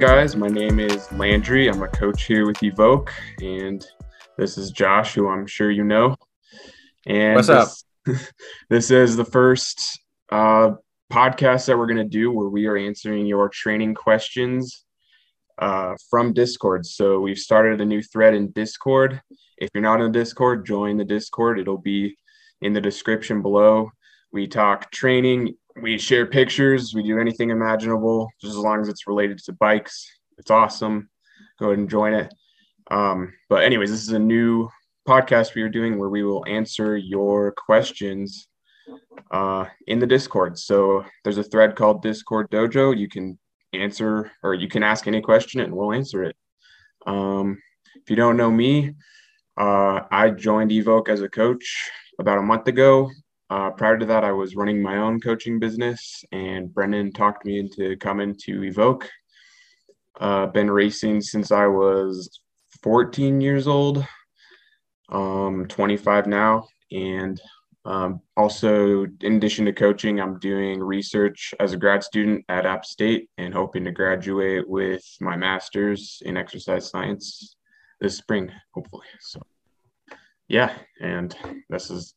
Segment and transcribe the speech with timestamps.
[0.00, 0.34] guys?
[0.34, 1.68] My name is Landry.
[1.68, 3.06] I'm a coach here with EVOQ,
[3.42, 3.86] and
[4.38, 6.16] this is Josh, who I'm sure you know.
[7.06, 8.16] And What's this, up?
[8.70, 10.00] this is the first
[10.32, 10.70] uh,
[11.12, 14.86] podcast that we're going to do where we are answering your training questions
[15.58, 16.86] uh, from Discord.
[16.86, 19.20] So we've started a new thread in Discord.
[19.58, 21.60] If you're not in Discord, join the Discord.
[21.60, 22.16] It'll be
[22.62, 23.90] in the description below.
[24.32, 29.06] We talk training, we share pictures, we do anything imaginable, just as long as it's
[29.06, 30.06] related to bikes.
[30.38, 31.08] It's awesome.
[31.58, 32.32] Go ahead and join it.
[32.90, 34.68] Um, but, anyways, this is a new
[35.08, 38.48] podcast we are doing where we will answer your questions
[39.30, 40.58] uh, in the Discord.
[40.58, 42.96] So, there's a thread called Discord Dojo.
[42.96, 43.38] You can
[43.72, 46.36] answer or you can ask any question and we'll answer it.
[47.06, 47.60] Um,
[47.96, 48.94] if you don't know me,
[49.56, 53.10] uh, I joined EVOQ as a coach about a month ago.
[53.50, 57.58] Uh, prior to that, I was running my own coaching business, and Brendan talked me
[57.58, 59.02] into coming to EVOQ.
[60.20, 62.40] Uh, been racing since I was
[62.82, 64.06] 14 years old,
[65.08, 67.40] um, 25 now, and
[67.84, 72.84] um, also, in addition to coaching, I'm doing research as a grad student at App
[72.84, 77.56] State and hoping to graduate with my master's in exercise science
[78.00, 79.06] this spring, hopefully.
[79.20, 79.40] So,
[80.48, 81.34] yeah, and
[81.70, 82.14] this is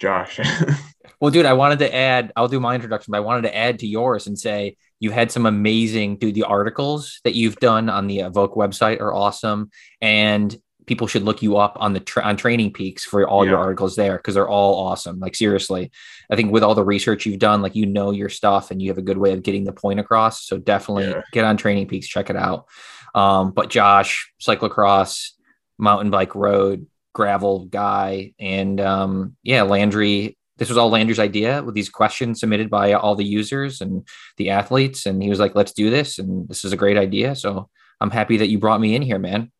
[0.00, 0.40] Josh.
[1.20, 3.78] well, dude, I wanted to add, I'll do my introduction, but I wanted to add
[3.80, 8.06] to yours and say you had some amazing, dude, the articles that you've done on
[8.06, 9.70] the EVOQ website are awesome.
[10.00, 13.52] And people should look you up on the tra- on TrainingPeaks for all yeah.
[13.52, 15.88] your articles there because they're all awesome like seriously
[16.32, 18.88] i think with all the research you've done like you know your stuff and you
[18.90, 21.22] have a good way of getting the point across so definitely yeah.
[21.30, 22.66] get on TrainingPeaks check it out
[23.14, 25.30] um, but josh cyclocross
[25.78, 31.74] mountain bike road gravel guy and um, yeah landry this was all landry's idea with
[31.74, 35.72] these questions submitted by all the users and the athletes and he was like let's
[35.72, 37.68] do this and this is a great idea so
[38.00, 39.50] i'm happy that you brought me in here man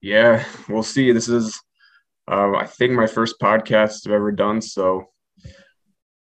[0.00, 1.12] yeah, we'll see.
[1.12, 1.60] This is,
[2.30, 4.62] uh, I think, my first podcast I've ever done.
[4.62, 5.10] So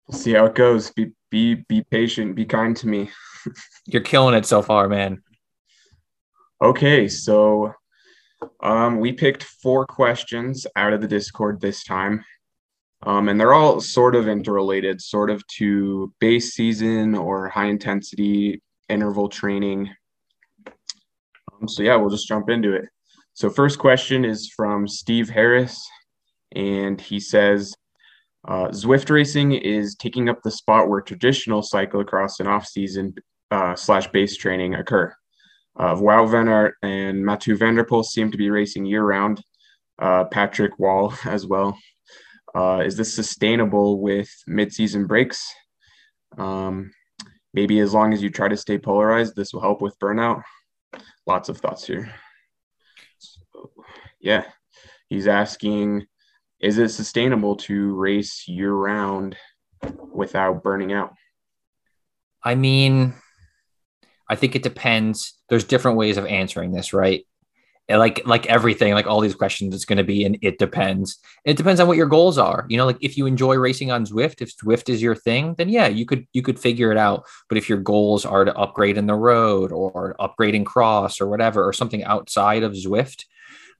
[0.08, 0.92] we'll see how it goes.
[0.92, 2.36] Be be be patient.
[2.36, 3.10] Be kind to me.
[3.86, 5.24] You're killing it so far, man.
[6.62, 7.74] Okay, so
[8.62, 12.24] um, we picked four questions out of the Discord this time.
[13.04, 18.62] Um, and they're all sort of interrelated, sort of to base season or high intensity
[18.90, 19.90] interval training.
[20.68, 22.90] Um, so, yeah, we'll just jump into it.
[23.34, 25.88] So, first question is from Steve Harris,
[26.54, 27.74] and he says
[28.46, 33.16] uh, Zwift racing is taking up the spot where traditional cyclocross and off-season
[33.52, 35.14] uh, slash base training occur.
[35.80, 39.42] Uh, Wout van Aert and Mathieu van der Poel seem to be racing year-round.
[39.98, 41.78] Uh, Patrick Wall as well.
[42.54, 45.42] Uh, is this sustainable with mid-season breaks?
[46.38, 46.92] Um,
[47.54, 50.44] maybe as long as you try to stay polarized, this will help with burnout.
[51.26, 52.12] Lots of thoughts here
[54.20, 54.44] yeah,
[55.10, 56.06] he's asking,
[56.60, 59.36] is it sustainable to race year round
[60.14, 61.14] without burning out?
[62.44, 63.14] I mean,
[64.30, 65.34] I think it depends.
[65.50, 67.26] There's different ways of answering this, right?
[67.98, 71.18] like like everything, like all these questions, it's going to be and it depends.
[71.44, 72.66] It depends on what your goals are.
[72.70, 75.70] You know, like if you enjoy racing on Zwift, if Zwift is your thing, then
[75.70, 77.26] yeah, you could you could figure it out.
[77.48, 81.28] But if your goals are to upgrade in the road or upgrade in cross or
[81.28, 83.26] whatever, or something outside of Zwift,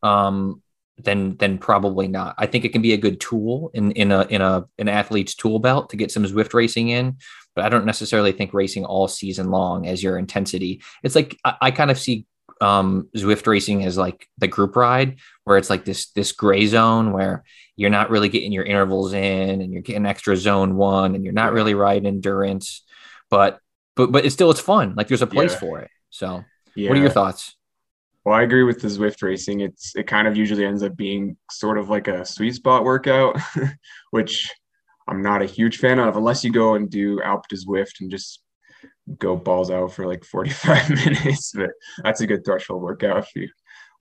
[0.02, 0.64] um,
[0.98, 2.34] then then probably not.
[2.40, 5.36] I think it can be a good tool in in a in a an athlete's
[5.36, 7.18] tool belt to get some Zwift racing in,
[7.56, 10.82] but I don't necessarily think racing all season long as your intensity.
[11.04, 12.26] It's like I, I kind of see
[12.62, 17.12] um, Zwift racing as like the group ride, where it's like this this gray zone
[17.12, 17.44] where
[17.76, 21.34] you're not really getting your intervals in, and you're getting extra zone one, and you're
[21.34, 22.84] not really riding endurance,
[23.30, 23.60] but
[23.96, 24.96] but but it's still it's fun.
[24.96, 25.60] Like there's a place yeah.
[25.60, 25.90] for it.
[26.10, 26.44] So,
[26.76, 26.90] yeah.
[26.90, 27.56] what are your thoughts?
[28.26, 29.62] Well, I agree with the Zwift racing.
[29.62, 33.40] It's it kind of usually ends up being sort of like a sweet spot workout,
[34.12, 34.52] which
[35.10, 38.12] I'm not a huge fan of unless you go and do Alpe du Zwift and
[38.12, 38.42] just
[39.18, 41.52] go balls out for like 45 minutes.
[41.54, 41.72] But
[42.04, 43.50] that's a good threshold workout if you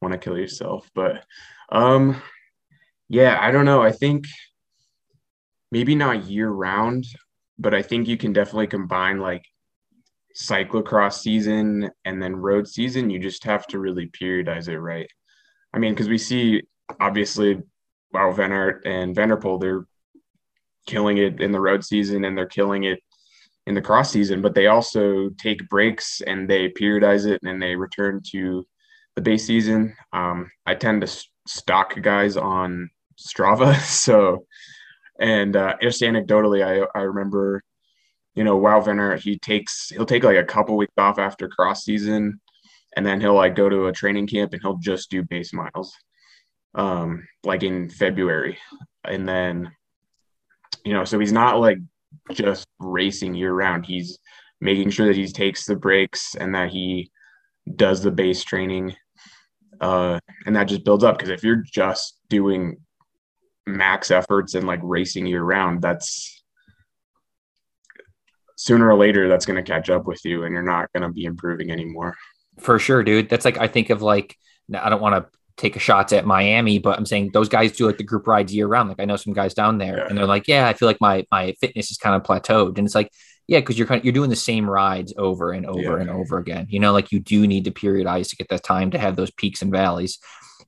[0.00, 0.88] want to kill yourself.
[0.94, 1.24] But
[1.70, 2.20] um
[3.08, 3.82] yeah, I don't know.
[3.82, 4.26] I think
[5.72, 7.06] maybe not year round,
[7.58, 9.44] but I think you can definitely combine like
[10.36, 15.10] cyclocross season and then road season, you just have to really periodize it right.
[15.72, 16.62] I mean, because we see
[17.00, 17.60] obviously,
[18.12, 18.52] wow, Van
[18.84, 19.86] and Van der Poel, they're
[20.88, 23.00] killing it in the road season and they're killing it
[23.66, 27.76] in the cross season, but they also take breaks and they periodize it and they
[27.76, 28.66] return to
[29.14, 29.94] the base season.
[30.12, 33.76] Um, I tend to stalk guys on Strava.
[33.84, 34.46] So,
[35.20, 37.62] and uh, just anecdotally, I, I remember
[38.34, 41.48] you know, Wout van Aert, he takes he'll take like a couple weeks off after
[41.48, 42.40] cross season,
[42.96, 45.92] and then he'll like go to a training camp and he'll just do base miles
[46.74, 48.58] um like in February
[49.04, 49.70] and then
[50.84, 51.78] you know so he's not like
[52.32, 53.86] just racing year round.
[53.86, 54.18] He's
[54.60, 57.10] making sure that he takes the breaks and that he
[57.76, 58.94] does the base training
[59.80, 61.18] uh and that just builds up.
[61.18, 62.76] Because if you're just doing
[63.66, 66.42] max efforts and like racing year round that's
[68.56, 71.10] sooner or later that's going to catch up with you and you're not going to
[71.10, 72.16] be improving anymore.
[72.58, 73.28] For sure, dude.
[73.28, 74.36] That's like I think of like
[74.74, 77.86] I don't want to take a shot at Miami, but I'm saying those guys do
[77.86, 78.88] like the group rides year round.
[78.88, 80.06] Like I know some guys down there, yeah.
[80.08, 82.86] and they're like, yeah, I feel like my my fitness is kind of plateaued, and
[82.86, 83.12] it's like,
[83.48, 86.00] yeah, because you're kind of, you're doing the same rides over and over yeah.
[86.00, 86.66] and over again.
[86.70, 89.30] You know, like you do need to periodize to get that time to have those
[89.32, 90.18] peaks and valleys.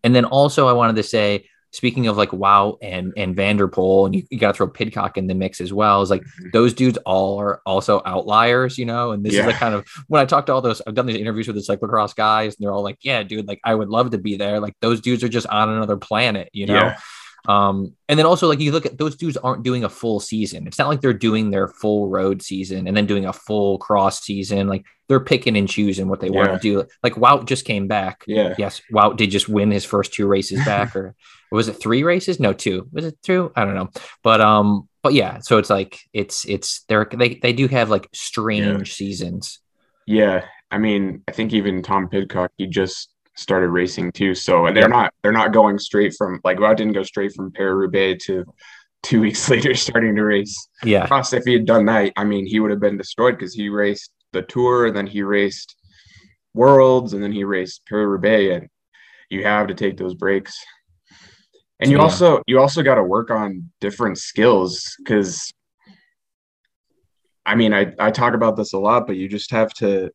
[0.03, 3.69] And then also, I wanted to say speaking of like Wout and and Van der
[3.69, 6.03] Poel, and you, you got to throw Pidcock in the mix as well.
[6.03, 6.49] Is like mm-hmm.
[6.53, 9.13] those dudes all are also outliers, you know.
[9.13, 9.41] And this yeah.
[9.41, 11.57] is like kind of when I talk to all those, I've done these interviews with
[11.57, 14.37] the cyclocross guys, and they're all like, "Yeah, dude, like I would love to be
[14.37, 14.61] there.
[14.61, 16.99] Like those dudes are just on another planet, you know." Yeah.
[17.49, 20.67] Um, and then also like you look at those dudes aren't doing a full season.
[20.67, 24.21] It's not like they're doing their full road season and then doing a full cross
[24.21, 24.69] season.
[24.69, 26.35] Like they're picking and choosing what they yeah.
[26.35, 26.87] want to do.
[27.03, 28.25] Like Wout just came back.
[28.27, 28.55] Yeah.
[28.59, 28.83] Yes.
[28.93, 31.15] Wout did just win his first two races back or
[31.51, 32.39] was it three races?
[32.41, 32.89] No, two.
[32.93, 33.53] Was it two?
[33.57, 33.91] I don't know.
[34.23, 38.09] But um, but yeah, so it's like it's it's they're they they do have like
[38.13, 38.95] strange yeah.
[38.95, 39.61] seasons.
[40.07, 40.45] Yeah.
[40.71, 44.35] I mean, I think even Tom Pidcock, he just started racing too.
[44.35, 47.53] So they're not they're not going straight from like well, I didn't go straight from
[47.53, 48.45] Paris Roubaix to
[49.03, 50.69] two weeks later starting to race.
[50.85, 51.07] Yeah.
[51.07, 53.69] Plus, if he had done that, I mean, he would have been destroyed because he
[53.69, 55.75] raced the tour and then he raced
[56.55, 58.69] worlds and then he raced Paris Roubaix and
[59.29, 60.57] you have to take those breaks.
[61.81, 62.03] And you yeah.
[62.03, 65.51] also you also got to work on different skills because
[67.47, 70.11] I mean I, I talk about this a lot, but you just have to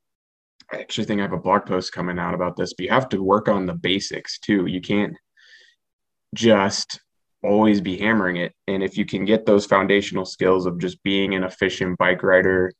[0.71, 3.09] I actually think I have a blog post coming out about this, but you have
[3.09, 4.67] to work on the basics too.
[4.67, 5.15] You can't
[6.33, 6.99] just
[7.43, 8.53] always be hammering it.
[8.67, 12.73] And if you can get those foundational skills of just being an efficient bike rider,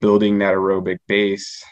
[0.00, 1.62] building that aerobic base,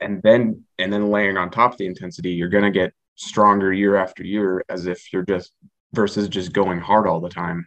[0.00, 3.96] and then and then layering on top of the intensity, you're gonna get stronger year
[3.96, 5.52] after year as if you're just
[5.92, 7.66] versus just going hard all the time.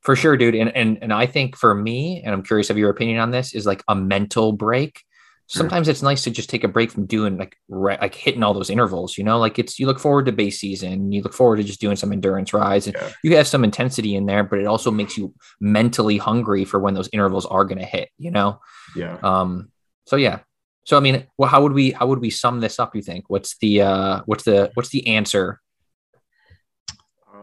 [0.00, 0.54] For sure, dude.
[0.54, 3.54] And and and I think for me, and I'm curious of your opinion on this,
[3.54, 5.02] is like a mental break
[5.48, 8.52] sometimes it's nice to just take a break from doing like re- like hitting all
[8.52, 11.56] those intervals you know like it's you look forward to base season you look forward
[11.56, 13.10] to just doing some endurance rides and yeah.
[13.24, 16.94] you have some intensity in there but it also makes you mentally hungry for when
[16.94, 18.60] those intervals are going to hit you know
[18.94, 19.70] yeah um
[20.06, 20.40] so yeah
[20.88, 23.28] so i mean well how would we how would we sum this up you think?
[23.28, 25.60] What's the uh what's the what's the answer?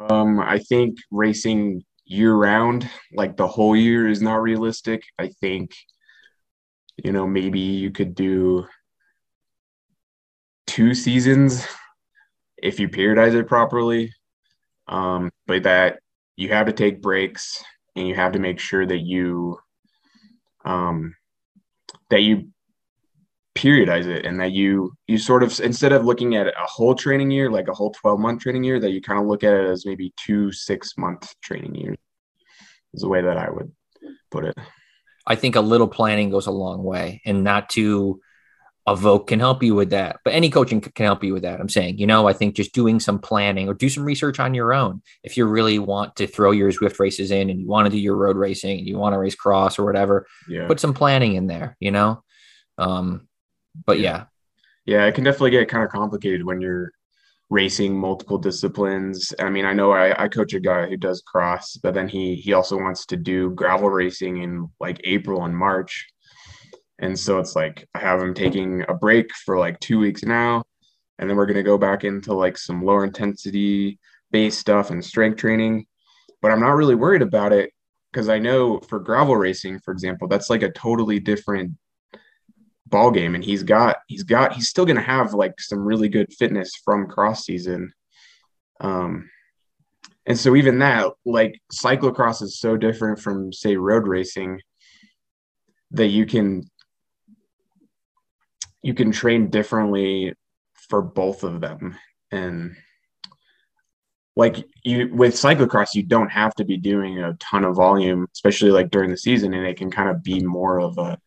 [0.09, 5.03] Um i think racing year round like the whole year is not realistic.
[5.19, 5.75] I think
[7.03, 8.65] you know, maybe you could do
[10.65, 11.67] two seasons
[12.57, 14.11] if you periodize it properly.
[14.87, 15.99] Um, but that
[16.35, 17.63] you have to take breaks
[17.95, 19.59] and you have to make sure that you
[20.63, 21.15] um,
[22.09, 22.49] that you
[23.55, 27.31] periodize it and that you you sort of instead of looking at a whole training
[27.31, 29.65] year like a whole 12 month training year that you kind of look at it
[29.65, 31.97] as maybe two six month training years
[32.93, 33.71] is the way that i would
[34.29, 34.57] put it
[35.27, 38.21] I think a little planning goes a long way and not to
[38.87, 40.19] EVOQ can help you with that.
[40.23, 41.59] But any coaching can help you with that.
[41.59, 44.53] I'm saying, you know, I think just doing some planning or do some research on
[44.53, 45.01] your own.
[45.23, 47.97] If you really want to throw your Zwift races in and you want to do
[47.97, 50.67] your road racing and you want to race cross or whatever, yeah.
[50.67, 52.23] put some planning in there, you know?
[52.77, 53.27] Um,
[53.85, 54.25] but yeah.
[54.85, 56.91] Yeah, it can definitely get kind of complicated when you're
[57.49, 59.33] racing multiple disciplines.
[59.39, 62.35] I mean, I know I, I, coach a guy who does cross, but then he
[62.35, 66.07] he also wants to do gravel racing in like April and March.
[66.99, 70.63] And so it's like I have him taking a break for like two weeks now,
[71.19, 73.99] and then we're gonna go back into like some lower intensity
[74.31, 75.85] base stuff and strength training.
[76.41, 77.71] But I'm not really worried about it
[78.11, 81.73] because I know for gravel racing, for example, that's like a totally different
[82.87, 86.07] ball game and he's got he's got he's still going to have like some really
[86.07, 87.91] good fitness from cross season.
[88.79, 89.29] Um
[90.27, 94.59] and so even that like cyclocross is so different from say road racing
[95.91, 96.63] that you can
[98.81, 100.33] you can train differently
[100.73, 101.97] for both of them.
[102.31, 102.75] And
[104.35, 108.69] like you with cyclocross you don't have to be doing a ton of volume especially
[108.69, 111.17] like during the season and it can kind of be more of a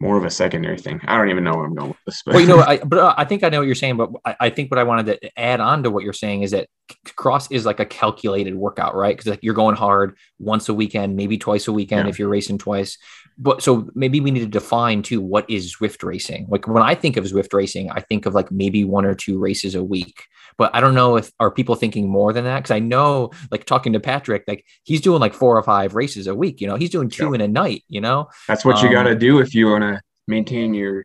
[0.00, 1.00] more of a secondary thing.
[1.06, 2.22] I don't even know where I'm going with this.
[2.24, 2.34] But.
[2.34, 3.96] Well, you know, I, but uh, I think I know what you're saying.
[3.96, 6.50] But I, I, think what I wanted to add on to what you're saying is
[6.50, 6.68] that
[7.16, 9.16] cross is like a calculated workout, right?
[9.16, 12.10] Because like you're going hard once a weekend, maybe twice a weekend Yeah.
[12.10, 12.98] if you're racing twice.
[13.38, 16.46] But so maybe we need to define too what is Zwift racing.
[16.48, 19.38] Like when I think of Zwift racing, I think of like maybe one or two
[19.38, 20.24] races a week.
[20.56, 22.58] But I don't know if are people thinking more than that?
[22.58, 26.28] Because I know, like talking to Patrick, like he's doing like four or five races
[26.28, 26.60] a week.
[26.60, 27.34] You know, he's doing two Yeah.
[27.34, 27.82] in a night.
[27.88, 31.04] You know, That's what you Um, got to do if you want to maintain your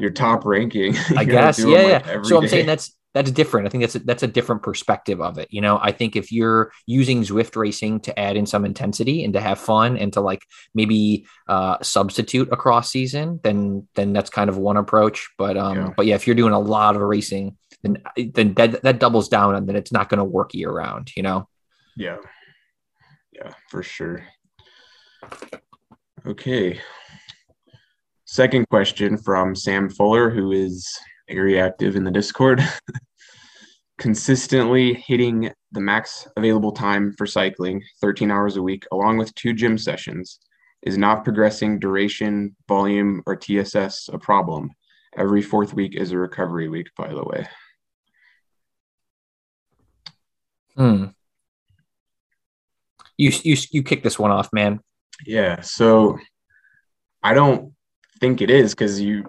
[0.00, 0.96] your top ranking.
[1.16, 2.22] I guess, yeah, like, yeah.
[2.22, 2.48] So I'm day.
[2.48, 3.66] saying that's that's different.
[3.66, 5.48] I think that's a, that's a different perspective of it.
[5.50, 9.32] You know, I think if you're using Zwift racing to add in some intensity and
[9.32, 10.42] to have fun and to like
[10.74, 15.30] maybe uh, substitute across season, then then that's kind of one approach.
[15.38, 15.90] But um, Yeah.
[15.96, 18.02] but yeah, if you're doing a lot of racing, then
[18.34, 21.10] then that, that doubles down and then it's not going to work year round.
[21.16, 21.48] You know.
[21.96, 22.18] Yeah.
[23.32, 24.26] Yeah, for sure.
[26.26, 26.80] Okay.
[28.26, 30.86] Second question from Sam Fuller, who is
[31.28, 32.62] very active in the Discord.
[33.98, 39.52] Consistently hitting the max available time for cycling, 13 hours a week, along with two
[39.52, 40.38] gym sessions,
[40.82, 44.70] is not progressing duration, volume, or TSS a problem.
[45.16, 47.48] Every fourth week is a recovery week, by the way.
[50.76, 51.06] Hmm.
[53.16, 54.80] You you you kick this one off, man.
[55.24, 56.18] Yeah, so
[57.22, 57.72] I don't
[58.20, 59.24] think it is because you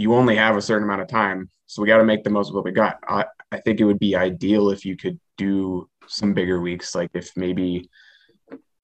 [0.00, 2.48] you only have a certain amount of time, so we got to make the most
[2.48, 2.98] of what we got.
[3.06, 7.10] I I think it would be ideal if you could do some bigger weeks, like
[7.14, 7.88] if maybe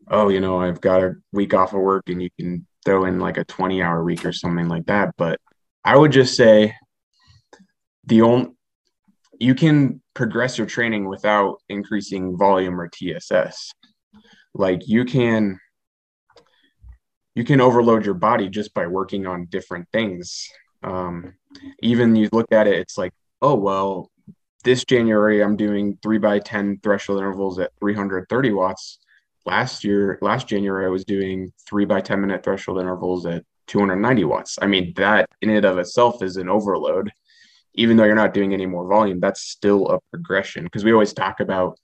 [0.09, 3.19] oh you know I've got a week off of work and you can throw in
[3.19, 5.15] like a twenty hour week or something like that.
[5.17, 5.41] But
[5.85, 6.75] I would just say
[8.05, 8.51] the only
[9.39, 13.73] you can progress your training without increasing volume or TSS.
[14.55, 15.59] Like you can
[17.35, 20.49] you can overload your body just by working on different things.
[20.83, 21.35] Um,
[21.81, 24.11] even you look at it, it's like, oh well,
[24.65, 28.99] this January I'm doing three by ten threshold intervals at 330 watts.
[29.45, 34.25] Last year, last January I was doing three by 10 minute threshold intervals at 290
[34.25, 34.59] watts.
[34.61, 37.13] I mean, that in and of itself is an overload
[37.77, 40.65] even though you're not doing any more volume, that's still a progression.
[40.65, 41.79] Because we always talk about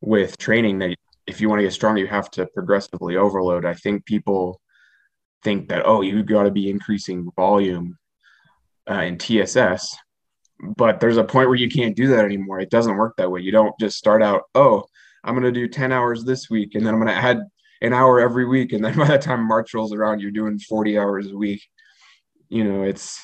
[0.00, 3.64] with training that if you want to get stronger, you have to progressively overload.
[3.64, 4.60] I think people
[5.42, 7.98] think that, oh, you got to be increasing volume
[8.90, 9.96] uh, in TSS.
[10.76, 12.60] But there's a point where you can't do that anymore.
[12.60, 13.40] It doesn't work that way.
[13.40, 14.84] You don't just start out, oh,
[15.22, 17.40] I'm going to do 10 hours this week, and then I'm going to add
[17.82, 18.72] an hour every week.
[18.72, 21.62] And then by the time March rolls around, you're doing 40 hours a week.
[22.48, 23.20] You know, it's,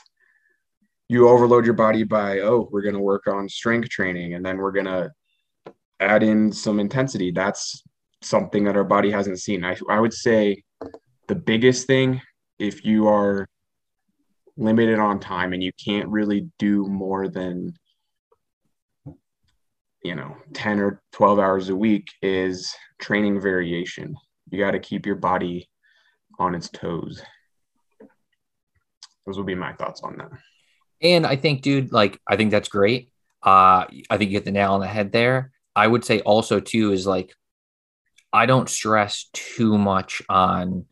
[1.12, 4.56] you overload your body by oh we're going to work on strength training and then
[4.56, 5.10] we're going to
[6.00, 7.82] add in some intensity that's
[8.22, 10.62] something that our body hasn't seen I, I would say
[11.28, 12.22] the biggest thing
[12.58, 13.46] if you are
[14.56, 17.74] limited on time and you can't really do more than
[20.04, 24.14] you know 10 or 12 hours a week is training variation
[24.50, 25.68] you got to keep your body
[26.38, 27.22] on its toes
[29.24, 30.30] those would be my thoughts on that
[31.02, 33.10] And I think, dude, like I think that's great.
[33.42, 35.50] Uh, I think you hit the nail on the head there.
[35.74, 37.34] I would say also too is like
[38.32, 40.86] I don't stress too much on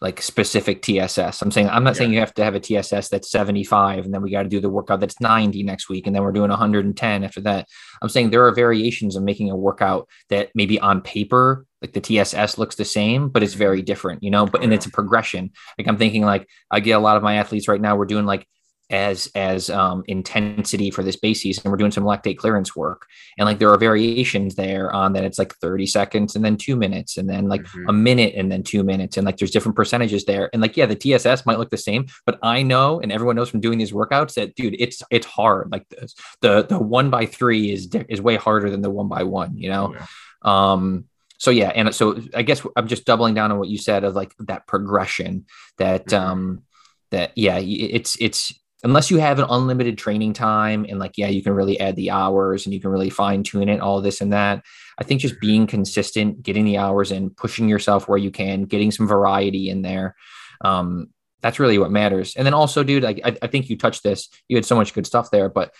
[0.00, 1.42] like specific TSS.
[1.42, 4.22] I'm saying I'm not saying you have to have a TSS that's 75 and then
[4.22, 7.24] we got to do the workout that's 90 next week and then we're doing 110
[7.24, 7.68] after that.
[8.00, 12.00] I'm saying there are variations of making a workout that maybe on paper like the
[12.00, 13.58] TSS looks the same, but it's mm-hmm.
[13.58, 14.46] very different, you know.
[14.46, 15.50] But and it's a progression.
[15.78, 17.96] Like I'm thinking like I get a lot of my athletes right now.
[17.96, 18.46] We're doing like
[18.90, 21.70] as as um, intensity for this base season.
[21.70, 23.06] We're doing some lactate clearance work,
[23.38, 25.24] and like there are variations there on that.
[25.24, 27.84] It's like 30 seconds and then two minutes, and then like Mhm.
[27.88, 30.50] a minute and then two minutes, and like there's different percentages there.
[30.52, 33.48] And like yeah, the TSS might look the same, but I know and everyone knows
[33.48, 35.70] from doing these workouts that dude, it's it's hard.
[35.70, 39.22] Like the the, the one by three is is way harder than the one by
[39.22, 39.56] one.
[39.56, 39.94] You know.
[39.94, 40.06] Yeah.
[40.42, 41.04] Um,
[41.38, 44.14] so yeah, and so I guess I'm just doubling down on what you said of
[44.14, 45.46] like that progression
[45.78, 46.18] that Mhm.
[46.20, 46.62] um
[47.10, 48.52] that yeah, it's it's
[48.82, 52.10] unless you have an unlimited training time and like yeah, you can really add the
[52.10, 54.64] hours and you can really fine tune it, all this and that.
[54.98, 58.90] I think just being consistent, getting the hours in, pushing yourself where you can, getting
[58.90, 60.16] some variety in there.
[60.62, 61.08] Um,
[61.42, 62.36] that's really what matters.
[62.36, 64.28] And then also, dude, like I, I think you touched this.
[64.48, 65.72] You had so much good stuff there, but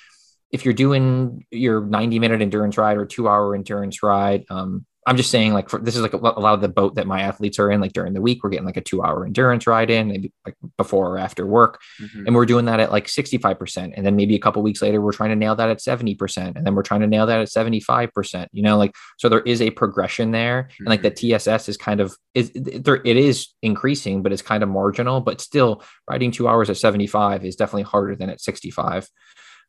[0.51, 5.17] if you're doing your 90 minute endurance ride or two hour endurance ride, um, I'm
[5.17, 7.23] just saying, like, for, this is like a, a lot of the boat that my
[7.23, 7.81] athletes are in.
[7.81, 10.55] Like during the week, we're getting like a two hour endurance ride in, maybe like
[10.77, 11.81] before or after work.
[12.01, 12.27] Mhm.
[12.29, 13.93] And we're doing that at like 65%.
[13.97, 16.55] And then maybe a couple weeks later, we're trying to nail that at 70%.
[16.55, 18.47] And then we're trying to nail that at 75%.
[18.53, 20.69] You know, like, so there is a progression there.
[20.79, 24.63] And like the TSS is kind of, is there, it is increasing, but it's kind
[24.63, 25.21] of marginal.
[25.21, 29.09] But still, riding two hours at 75 is definitely harder than at 65.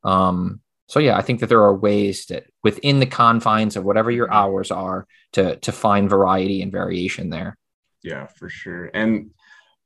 [0.03, 4.11] Um, so yeah, I think that there are ways that within the confines of whatever
[4.11, 4.35] your mm-hmm.
[4.35, 7.57] hours are to to find variety and variation there.
[8.03, 8.91] Yeah, for sure.
[8.93, 9.31] And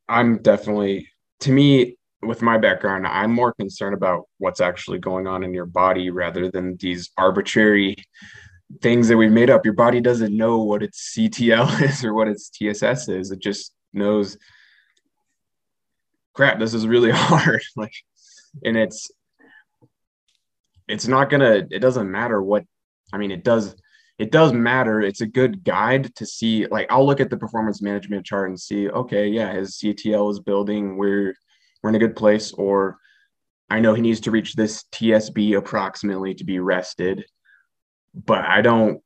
[0.09, 1.09] I'm definitely
[1.41, 5.67] to me with my background, I'm more concerned about what's actually going on in your
[5.67, 7.97] body rather than these arbitrary
[8.81, 9.63] things that we've made up.
[9.63, 13.29] Your body doesn't know what its CTL is or what its TSS is.
[13.29, 14.39] It just knows
[16.33, 17.61] crap, this is really hard.
[17.75, 17.93] like
[18.63, 19.11] and it's
[20.87, 22.63] it's not gonna it doesn't matter what
[23.13, 23.75] i mean it does
[24.17, 25.01] it does matter.
[25.01, 28.59] It's a good guide to see like i'll look at the performance management chart and
[28.59, 31.35] see okay yeah his ctl is building we're
[31.81, 32.97] we're in a good place or
[33.69, 37.25] i know he needs to reach this tsb approximately to be rested
[38.13, 39.01] but i don't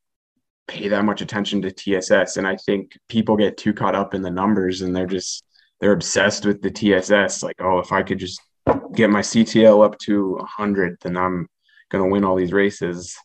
[0.67, 4.21] pay that much attention to tss and i think people get too caught up in
[4.21, 5.43] the numbers and they're just
[5.81, 8.39] they're obsessed with the tss like oh if i could just
[8.93, 11.48] get my ctl up to 100 then i'm
[11.89, 13.15] going to win all these races.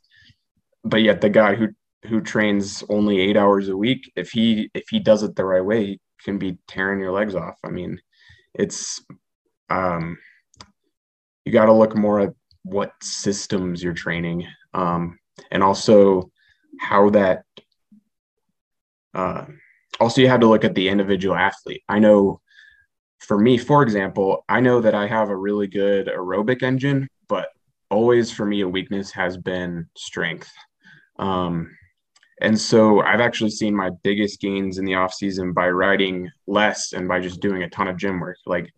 [0.84, 1.68] But yet the guy who
[2.06, 5.64] who trains only 8 hours a week, if he if he does it the right
[5.64, 7.58] way, he can be tearing your legs off.
[7.64, 8.00] I mean,
[8.54, 9.02] it's
[9.70, 10.18] um
[11.44, 15.18] you got to look more at what systems you're training um
[15.50, 16.30] and also
[16.80, 17.44] how that
[19.14, 19.44] uh
[20.00, 21.82] also you have to look at the individual athlete.
[21.88, 22.40] I know
[23.20, 27.48] for me, for example, I know that I have a really good aerobic engine, but
[27.90, 30.50] always for me a weakness has been strength.
[31.18, 31.70] Um,
[32.40, 36.92] and so I've actually seen my biggest gains in the off season by riding less
[36.92, 38.36] and by just doing a ton of gym work.
[38.44, 38.72] Like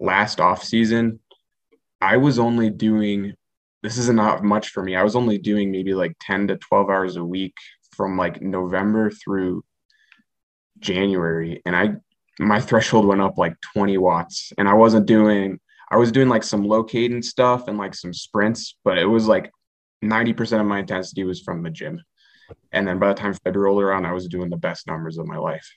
[0.00, 1.20] last off season,
[2.00, 3.34] I was only doing
[3.82, 4.94] this is not much for me.
[4.94, 7.54] I was only doing maybe like 10 to 12 hours a week
[7.96, 9.64] from like November through
[10.80, 11.62] January.
[11.64, 11.94] And I
[12.38, 14.52] my threshold went up like 20 watts.
[14.58, 18.14] And I wasn't doing I was doing like some low cadence stuff and like some
[18.14, 19.50] sprints, but it was like
[20.04, 22.00] 90% of my intensity was from the gym.
[22.72, 25.26] And then by the time February rolled around, I was doing the best numbers of
[25.26, 25.68] my life.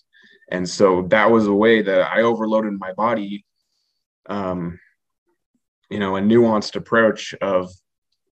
[0.51, 3.45] And so that was a way that I overloaded my body.
[4.27, 4.79] Um,
[5.89, 7.71] you know, a nuanced approach of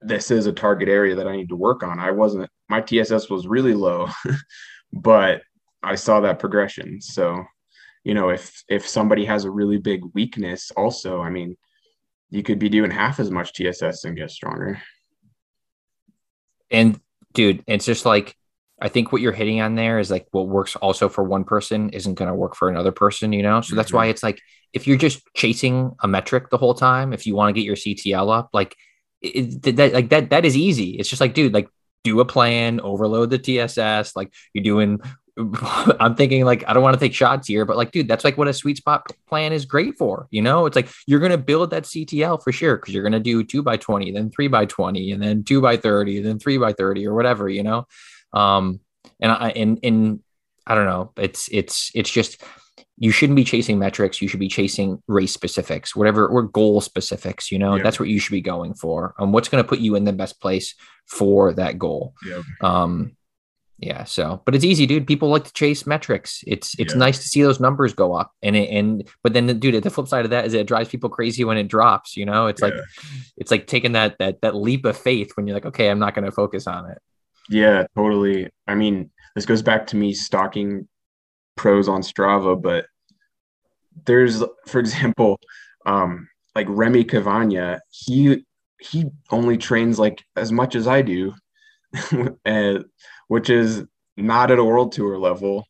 [0.02, 2.00] this is a target area that I need to work on.
[2.00, 4.08] I wasn't, my TSS was really low,
[4.94, 5.42] but
[5.84, 7.02] I saw that progression.
[7.02, 7.44] So,
[8.04, 11.58] you know, if if somebody has a really big weakness, also, I mean,
[12.36, 14.82] you could be doing half as much TSS and get stronger.
[16.70, 17.00] And
[17.34, 18.36] dude, it's just like
[18.82, 21.92] I think what you're hitting on there is like what works also for one person
[21.92, 23.62] isn't going to work for another person, you know?
[23.62, 23.78] So mm-hmm.
[23.78, 24.42] that's why it's like
[24.74, 27.78] if you're just chasing a metric the whole time, if you want to get your
[27.78, 28.76] CTL up, like
[29.22, 30.92] it, that like that that is easy.
[30.92, 31.70] It's just like dude, like
[32.04, 35.00] do a plan, overload the TSS, like you're doing
[36.00, 38.38] I'm thinking like I don't want to take shots here, but like, dude, that's like
[38.38, 40.28] what a sweet spot plan is great for.
[40.32, 43.44] You know, it's like you're gonna build that CTL for sure because you're gonna do
[43.44, 46.72] two by twenty, then three by twenty, and then two by thirty, then three by
[46.72, 47.50] thirty, or whatever.
[47.50, 47.88] You know,
[48.32, 48.80] um,
[49.20, 50.24] and I and and
[50.66, 51.12] I don't know.
[51.18, 52.42] It's it's it's just
[52.98, 54.22] you shouldn't be chasing metrics.
[54.22, 57.52] You should be chasing race specifics, whatever or goal specifics.
[57.52, 57.84] You know, yeah.
[57.84, 59.16] that's what you should be going for.
[59.20, 62.14] Um, what's going to put you in the best place for that goal?
[62.26, 62.42] Yeah.
[62.62, 63.18] Um,
[63.78, 65.08] yeah so but it's easy dude.
[65.08, 66.44] People like to chase metrics.
[66.48, 67.00] It's it's yeah.
[67.00, 70.08] nice to see those numbers go up and it, and but then dude the flip
[70.08, 72.48] side of that is it drives people crazy when it drops you know?
[72.48, 72.70] It's yeah.
[72.70, 72.76] like
[73.38, 76.16] it's like taking that that that leap of faith when you're like okay i'm not
[76.16, 77.00] going to focus on it.
[77.50, 78.50] Yeah totally.
[78.68, 80.88] I mean this goes back to me stalking
[81.58, 82.86] pros on strava but
[84.06, 85.40] there's for example
[85.86, 88.46] um like Rémi Cavagna he
[88.80, 91.34] he only trains like as much as i do
[92.46, 92.86] and
[93.28, 93.84] which is
[94.18, 95.66] not at a world tour level,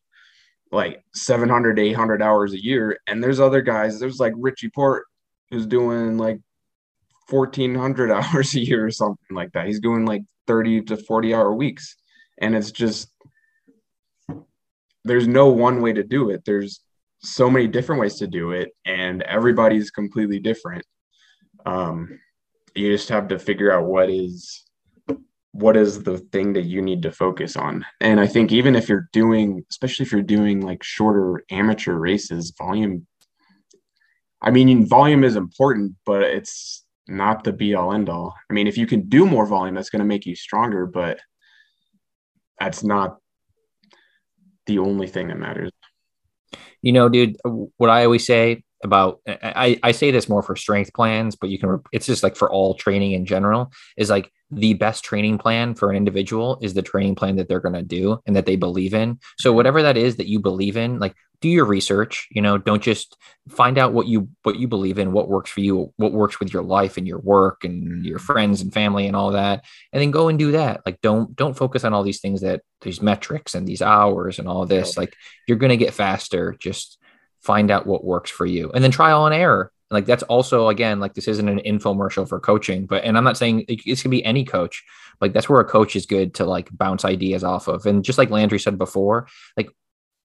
[0.70, 2.98] like 700, 800 hours a year.
[3.06, 5.04] And there's other guys, there's like Richie Porte
[5.50, 6.40] who's doing like
[7.30, 9.66] 1400 hours a year or something like that.
[9.66, 11.96] He's doing like 30 to 40 hour weeks.
[12.38, 13.08] And it's just,
[15.04, 16.44] there's no one way to do it.
[16.44, 16.80] There's
[17.20, 20.84] so many different ways to do it, and everybody's completely different.
[21.64, 22.20] Um,
[22.74, 24.65] you just have to figure out what is
[25.60, 27.84] what is the thing that you need to focus on?
[28.00, 32.52] And i think even if you're doing especially if you're doing like shorter amateur races
[32.56, 33.06] volume
[34.42, 38.66] i mean volume is important but it's not the be all end all i mean
[38.66, 41.18] if you can do more volume that's going to make you stronger but
[42.58, 43.18] that's not
[44.66, 45.70] the only thing that matters.
[46.82, 47.36] You know dude
[47.76, 51.58] what i always say about I, I say this more for strength plans, but you
[51.58, 55.74] can it's just like for all training in general, is like the best training plan
[55.74, 58.94] for an individual is the training plan that they're gonna do and that they believe
[58.94, 59.18] in.
[59.38, 59.56] So mm-hmm.
[59.56, 63.16] whatever that is that you believe in, like do your research, you know, don't just
[63.48, 66.52] find out what you what you believe in, what works for you, what works with
[66.52, 68.32] your life and your work and your mm-hmm.
[68.32, 70.80] friends and family and all that, and then go and do that.
[70.86, 74.48] Like don't don't focus on all these things that these metrics and these hours and
[74.48, 74.96] all this.
[74.96, 75.14] Like
[75.46, 76.56] you're gonna get faster.
[76.58, 76.98] Just
[77.46, 78.70] find out what works for you.
[78.72, 79.72] And then trial and error.
[79.88, 83.36] Like that's also again like this isn't an infomercial for coaching but and i'm not
[83.36, 84.84] saying it's gonna be any coach.
[85.20, 87.86] Like that's where a coach is good to like bounce ideas off of.
[87.86, 89.70] And just like landry said before like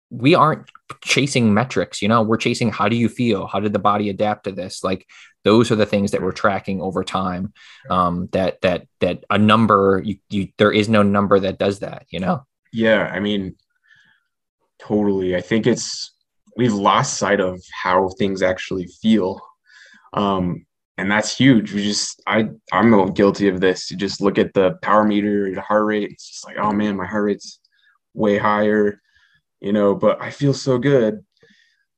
[0.10, 0.69] we aren't
[1.03, 2.23] chasing metrics you know?
[2.23, 3.45] We're chasing how do you feel?
[3.45, 4.84] How did the body adapt to this?
[4.84, 5.05] Like
[5.43, 7.53] those are the things that we're tracking over time
[7.91, 12.07] um that that that a number you, you there is no number that does that
[12.10, 12.47] you know?
[12.73, 13.55] Yeah i mean
[14.81, 15.36] totally.
[15.36, 16.11] I think it's
[16.57, 19.41] we've lost sight of how things actually feel.
[20.13, 20.65] Um,
[20.97, 21.73] and that's huge.
[21.73, 23.89] We just i i'm guilty of this.
[23.89, 26.97] You just look at the power meter your heart rate it's just like oh man
[26.97, 27.59] my heart rate's
[28.13, 29.01] way higher
[29.61, 31.25] you know but i feel so good.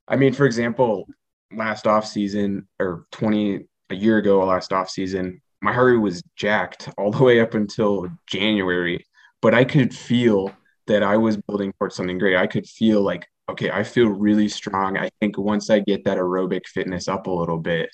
[0.08, 1.08] I mean for example
[1.52, 6.24] last off season or 20 a year ago last off season my heart rate was
[6.36, 9.06] jacked all the way up until january
[9.42, 10.52] but i could feel
[10.88, 12.36] that i was building towards something great.
[12.36, 14.98] I could feel like okay, I feel really strong.
[14.98, 17.90] I think once I get that aerobic fitness up a little bit,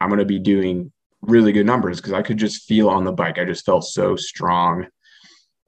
[0.00, 3.12] I'm going to be doing really good numbers because I could just feel on the
[3.12, 3.38] bike.
[3.38, 4.86] I just felt so strong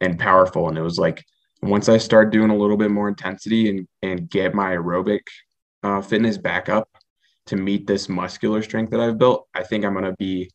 [0.01, 0.69] and powerful.
[0.69, 1.25] And it was like,
[1.63, 5.21] once I start doing a little bit more intensity and, and get my aerobic
[5.83, 6.89] uh, fitness back up
[7.47, 10.51] to meet this muscular strength that I've built, I think I'm going to be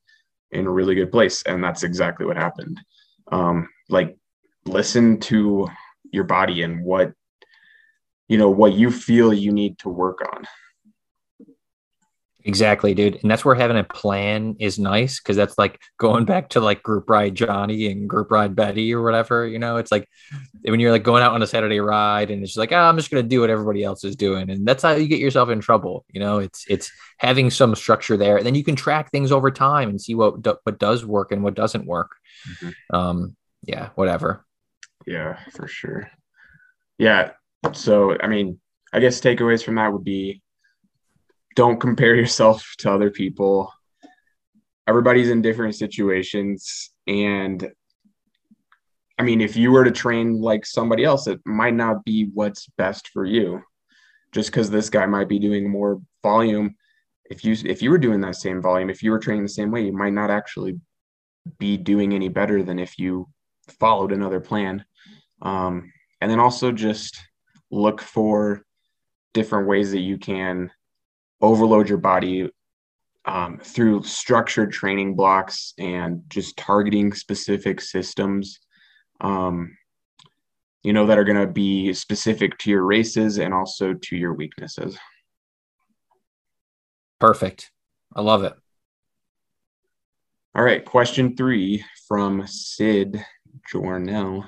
[0.52, 1.44] in a really good place.
[1.44, 2.80] And that's exactly what happened.
[3.32, 4.16] Um, like,
[4.66, 5.68] listen to
[6.12, 7.12] your body and what
[8.34, 10.48] you know what you feel you need to work on
[12.46, 13.19] Exactly, dude.
[13.22, 16.84] And that's where having a plan is nice because that's like going back to like
[16.84, 19.48] group ride Johnny and group ride Betty or whatever.
[19.48, 20.10] You know, it's like
[20.63, 23.10] when you're like going out on a Saturday ride and it's like, oh, I'm just
[23.10, 24.50] gonna do what everybody else is doing.
[24.50, 26.06] And that's how you get yourself in trouble.
[26.12, 28.36] You know, it's it's having some structure there.
[28.36, 31.46] And then you can track things over time and see what what does work and
[31.46, 32.12] what doesn't work.
[32.50, 32.96] Mm-hmm.
[32.96, 34.46] Um, yeah, whatever.
[35.08, 36.12] Yeah, for sure.
[36.98, 37.32] Yeah,
[37.71, 38.60] so, I mean,
[38.91, 40.41] I guess takeaways from that would be
[41.56, 43.71] don't compare yourself to other people.
[44.88, 46.91] Everybody's in different situations.
[47.08, 47.71] And
[49.17, 52.67] I mean, if you were to train like somebody else, it might not be what's
[52.78, 53.62] best for you.
[54.32, 56.76] Just because this guy might be doing more volume.
[57.30, 59.71] If you if you were doing that same volume, if you were training the same
[59.71, 60.80] way, you might not actually
[61.60, 63.28] be doing any better than if you
[63.80, 64.84] followed another plan.
[65.41, 67.21] Um, and then also just
[67.74, 68.64] look for
[69.34, 70.72] different ways that you can
[71.42, 72.50] overload your body
[73.26, 78.60] um, through structured training blocks and just targeting specific systems
[79.22, 79.78] um,
[80.84, 84.34] you know that are going to be specific to your races and also to your
[84.34, 84.98] weaknesses.
[87.20, 87.72] Perfect.
[88.14, 88.54] I love it.
[90.56, 93.26] All right question three from sid
[93.72, 94.48] jornell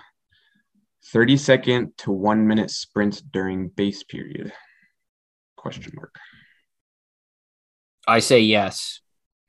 [1.11, 4.51] 30 second to one minute sprint during base period?
[5.55, 6.15] Question mark.
[8.07, 9.01] I say yes.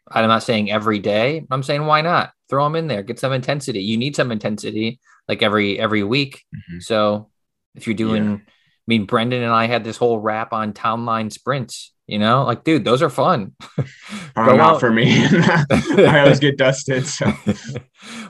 [0.09, 1.45] I'm not saying every day.
[1.51, 2.33] I'm saying why not?
[2.49, 3.03] Throw them in there.
[3.03, 3.83] Get some intensity.
[3.83, 6.45] You need some intensity like every every week.
[6.55, 6.81] Mm-hmm.
[6.81, 7.31] So
[7.75, 8.37] if you're doing, yeah.
[8.37, 11.93] I mean, Brendan and I had this whole wrap on town line sprints.
[12.07, 13.53] You know, like, dude, those are fun.
[13.79, 13.85] uh,
[14.37, 14.81] not out.
[14.81, 15.25] for me.
[15.33, 17.05] I always get dusted.
[17.05, 17.33] So.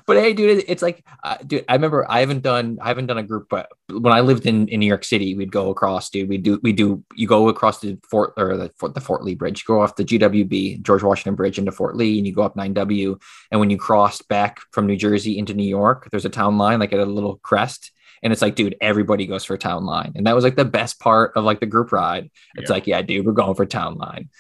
[0.06, 3.18] but hey, dude, it's like, uh, dude, I remember I haven't done, I haven't done
[3.18, 6.30] a group, but when I lived in, in New York City, we'd go across, dude.
[6.30, 9.34] We do, we do, you go across the Fort or the Fort, the Fort Lee
[9.34, 12.42] Bridge, you go off the GWB, George Washington Bridge into Fort Lee, and you go
[12.42, 13.20] up 9W.
[13.50, 16.80] And when you cross back from New Jersey into New York, there's a town line,
[16.80, 20.12] like at a little crest and it's like, dude, everybody goes for town line.
[20.14, 22.30] And that was like the best part of like the group ride.
[22.56, 22.74] It's yeah.
[22.74, 24.30] like, yeah, dude, we're going for town line.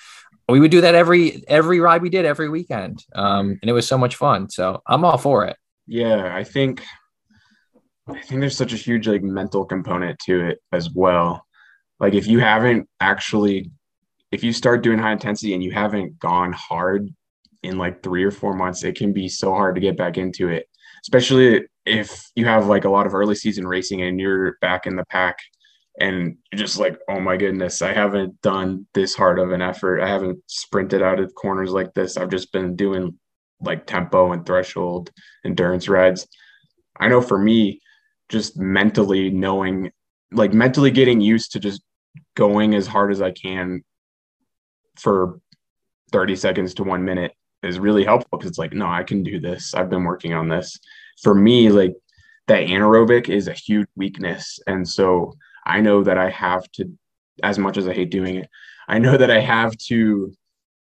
[0.48, 3.04] We would do that every every ride we did every weekend.
[3.14, 4.48] Um, and it was so much fun.
[4.48, 5.56] So I'm all for it.
[5.86, 6.82] Yeah, I think
[8.08, 11.44] I think there's such a huge like mental component to it as well.
[11.98, 13.70] Like if you haven't actually
[14.32, 17.08] if you start doing high intensity and you haven't gone hard
[17.62, 20.48] in like three or four months, it can be so hard to get back into
[20.48, 20.68] it,
[21.02, 24.96] especially if you have like a lot of early season racing and you're back in
[24.96, 25.38] the pack
[25.98, 30.00] and just like, oh my goodness, I haven't done this hard of an effort.
[30.00, 32.16] I haven't sprinted out of corners like this.
[32.16, 33.18] I've just been doing
[33.60, 35.10] like tempo and threshold
[35.44, 36.26] endurance rides.
[36.98, 37.80] I know for me,
[38.28, 39.90] just mentally knowing,
[40.32, 41.82] like mentally getting used to just
[42.34, 43.82] going as hard as I can
[44.96, 45.40] for
[46.12, 47.32] 30 seconds to one minute
[47.62, 49.74] is really helpful because it's like, no, I can do this.
[49.74, 50.78] I've been working on this.
[51.22, 51.94] For me, like
[52.48, 54.58] that anaerobic is a huge weakness.
[54.66, 55.32] And so
[55.66, 56.90] I know that I have to,
[57.42, 58.48] as much as I hate doing it,
[58.88, 60.32] I know that I have to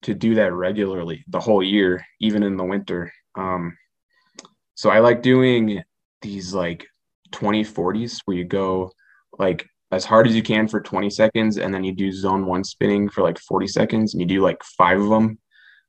[0.04, 3.12] to do that regularly the whole year, even in the winter.
[3.36, 3.78] Um,
[4.76, 5.84] so I like doing
[6.22, 6.88] these like
[7.32, 8.92] 20 40s where you go
[9.38, 12.64] like as hard as you can for 20 seconds and then you do zone one
[12.64, 15.38] spinning for like 40 seconds and you do like five of them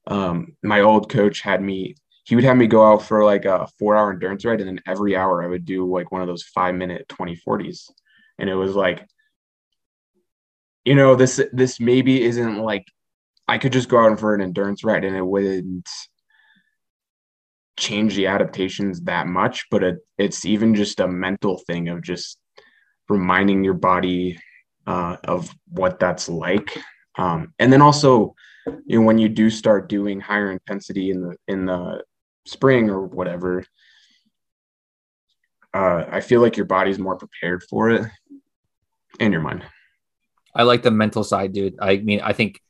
[0.06, 3.66] um, my old coach had me he would have me go out for like a
[3.78, 6.42] four hour endurance ride and then every hour i would do like one of those
[6.42, 7.90] five minute 20 40s
[8.40, 9.06] and it was like
[10.84, 12.84] you know this this maybe isn't like
[13.46, 15.88] i could just go out for an endurance ride and it wouldn't
[17.78, 22.38] change the adaptations that much but it, it's even just a mental thing of just
[23.08, 24.38] reminding your body
[24.86, 26.78] uh, of what that's like.
[27.18, 28.34] Um, and then also
[28.86, 32.02] you know when you do start doing higher intensity in the in the
[32.46, 33.64] spring or whatever
[35.74, 38.06] uh, i feel like your body's more prepared for it
[39.18, 39.64] and your mind.
[40.54, 41.76] I like the mental side dude.
[41.80, 42.60] I mean i think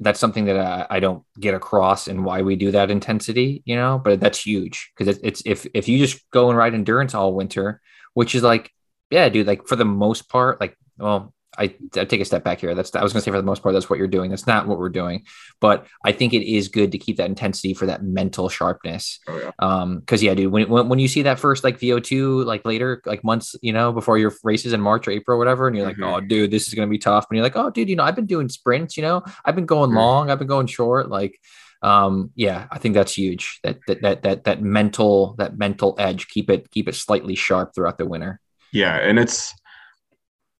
[0.00, 3.76] that's something that I, I don't get across and why we do that intensity you
[3.76, 7.34] know but that's huge because it's if if you just go and ride endurance all
[7.34, 7.80] winter
[8.14, 8.72] which is like
[9.10, 12.60] yeah dude like for the most part like well I, I, take a step back
[12.60, 12.74] here.
[12.74, 14.30] That's I was going to say for the most part that's what you're doing.
[14.30, 15.24] That's not what we're doing,
[15.60, 19.20] but I think it is good to keep that intensity for that mental sharpness.
[19.26, 19.50] Oh yeah.
[19.58, 23.02] Um, because yeah, dude, when, when when you see that first like VO2 like later
[23.06, 25.86] like months you know before your races in March or April or whatever, and you're
[25.86, 26.14] like, mm-hmm.
[26.14, 27.26] oh dude, this is going to be tough.
[27.30, 28.96] And you're like, oh dude, you know, I've been doing sprints.
[28.96, 29.98] You know, I've been going mm-hmm.
[29.98, 30.30] long.
[30.30, 31.08] I've been going short.
[31.08, 31.40] Like,
[31.82, 33.60] um, yeah, I think that's huge.
[33.62, 36.28] That that that that that mental that mental edge.
[36.28, 38.40] Keep it keep it slightly sharp throughout the winter.
[38.72, 39.54] Yeah, and it's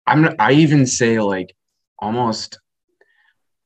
[0.06, 1.54] I'm I even say like
[1.98, 2.58] almost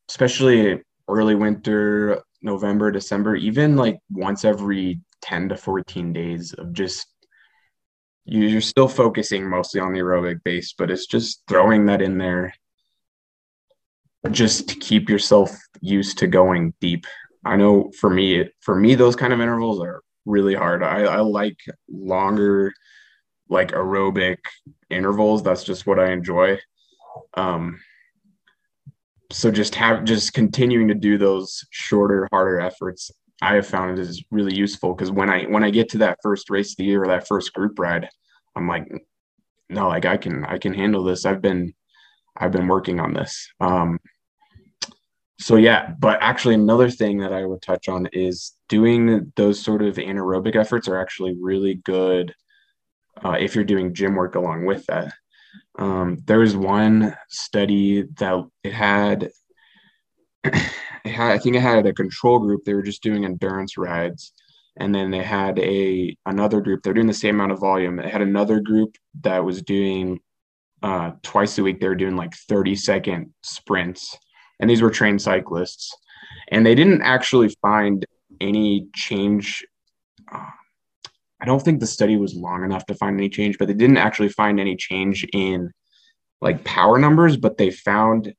[0.09, 7.07] especially early winter, November, December, even like once every 10 to 14 days of just
[8.25, 12.53] you're still focusing mostly on the aerobic base, but it's just throwing that in there
[14.31, 17.07] just to keep yourself used to going deep.
[17.45, 20.83] I know for me, for me, those kind of intervals are really hard.
[20.83, 21.57] I, I like
[21.91, 22.75] longer
[23.49, 24.37] like aerobic
[24.91, 25.43] intervals.
[25.43, 26.59] That's just what I enjoy.
[27.35, 27.81] Um,
[29.31, 34.25] so just have just continuing to do those shorter, harder efforts, I have found is
[34.31, 37.05] really useful because when I when I get to that first race of the year
[37.05, 38.09] or that first group ride,
[38.57, 38.91] I'm like,
[39.69, 41.25] no, like I can I can handle this.
[41.25, 41.73] I've been
[42.37, 43.49] I've been working on this.
[43.61, 44.01] Um,
[45.39, 49.83] so yeah, but actually another thing that I would touch on is doing those sort
[49.83, 52.35] of anaerobic efforts are actually really good
[53.25, 55.13] uh, if you're doing gym work along with that.
[55.79, 59.31] Um, there was one study that it had,
[60.45, 60.55] it
[61.05, 62.65] had, I think it had a control group.
[62.65, 64.33] They were just doing endurance rides.
[64.77, 66.83] And then they had a another group.
[66.83, 67.97] They're doing the same amount of volume.
[67.97, 70.21] They had another group that was doing
[70.83, 71.81] uh, twice a week.
[71.81, 74.17] They were doing like 30 second sprints,
[74.61, 75.93] and these were trained cyclists.
[76.49, 78.07] And they didn't actually find
[78.41, 79.67] any change
[80.33, 80.51] uh,
[81.41, 83.99] I don't think the study was long enough to find any change, but they didn't
[83.99, 85.71] actually find any change in
[86.41, 88.35] like power numbers, but they found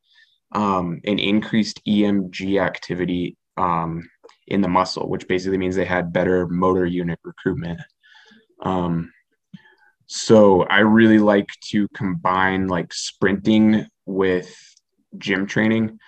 [0.52, 4.10] um, an increased EMG activity um,
[4.48, 7.80] in the muscle, which basically means they had better motor unit recruitment.
[8.62, 9.12] Um,
[10.08, 14.54] so I really like to combine like sprinting with
[15.18, 16.00] gym training.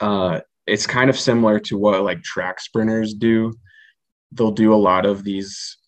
[0.00, 3.54] Uh, it's kind of similar to what like track sprinters do
[4.34, 5.78] they'll do a lot of these.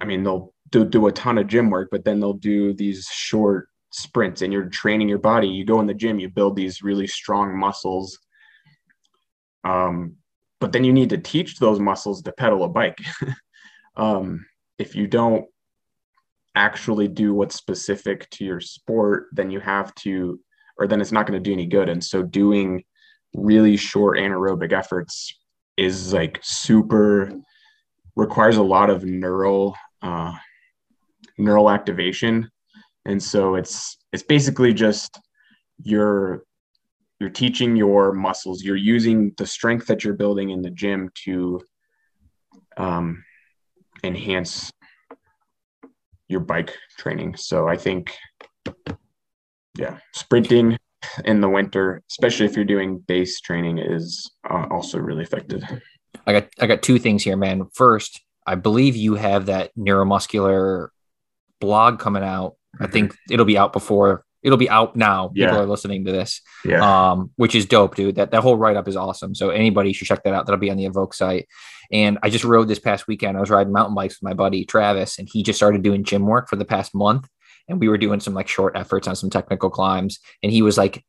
[0.00, 3.06] I mean, they'll do, do a ton of gym work, but then they'll do these
[3.06, 5.48] short sprints and you're training your body.
[5.48, 8.18] You go in the gym, you build these really strong muscles.
[9.64, 10.16] Um,
[10.60, 12.98] but then you need to teach those muscles to pedal a bike.
[13.96, 14.44] um,
[14.78, 15.46] if you don't
[16.54, 20.40] actually do what's specific to your sport, then you have to,
[20.78, 21.88] or then it's not going to do any good.
[21.88, 22.84] And so doing
[23.34, 25.34] really short anaerobic efforts
[25.76, 27.30] is like super
[28.16, 30.34] requires a lot of neural uh,
[31.38, 32.50] neural activation,
[33.04, 35.20] and so it's it's basically just
[35.82, 36.44] you're
[37.20, 38.62] you're teaching your muscles.
[38.62, 41.60] You're using the strength that you're building in the gym to
[42.76, 43.24] um,
[44.04, 44.70] enhance
[46.28, 47.36] your bike training.
[47.36, 48.12] So I think,
[49.78, 50.76] yeah, sprinting
[51.24, 55.62] in the winter, especially if you're doing base training, is uh, also really effective.
[56.26, 57.66] I got I got two things here, man.
[57.74, 60.88] First, I believe you have that neuromuscular
[61.60, 62.52] blog coming out.
[62.76, 62.84] Mm-hmm.
[62.84, 65.32] I think it'll be out before It'll be out now.
[65.34, 65.46] Yeah.
[65.48, 67.10] People are listening to this, Yeah.
[67.10, 68.14] um, which is dope, dude.
[68.14, 69.34] That that whole write up is awesome.
[69.34, 70.46] So anybody should check that out.
[70.46, 71.48] That'll be on the EVOQ site.
[71.90, 73.36] And I just rode this past weekend.
[73.36, 76.26] I was riding mountain bikes with my buddy Travis, and he just started doing gym
[76.26, 77.28] work for the past month.
[77.68, 80.20] And we were doing some like short efforts on some technical climbs.
[80.44, 81.04] And he was like,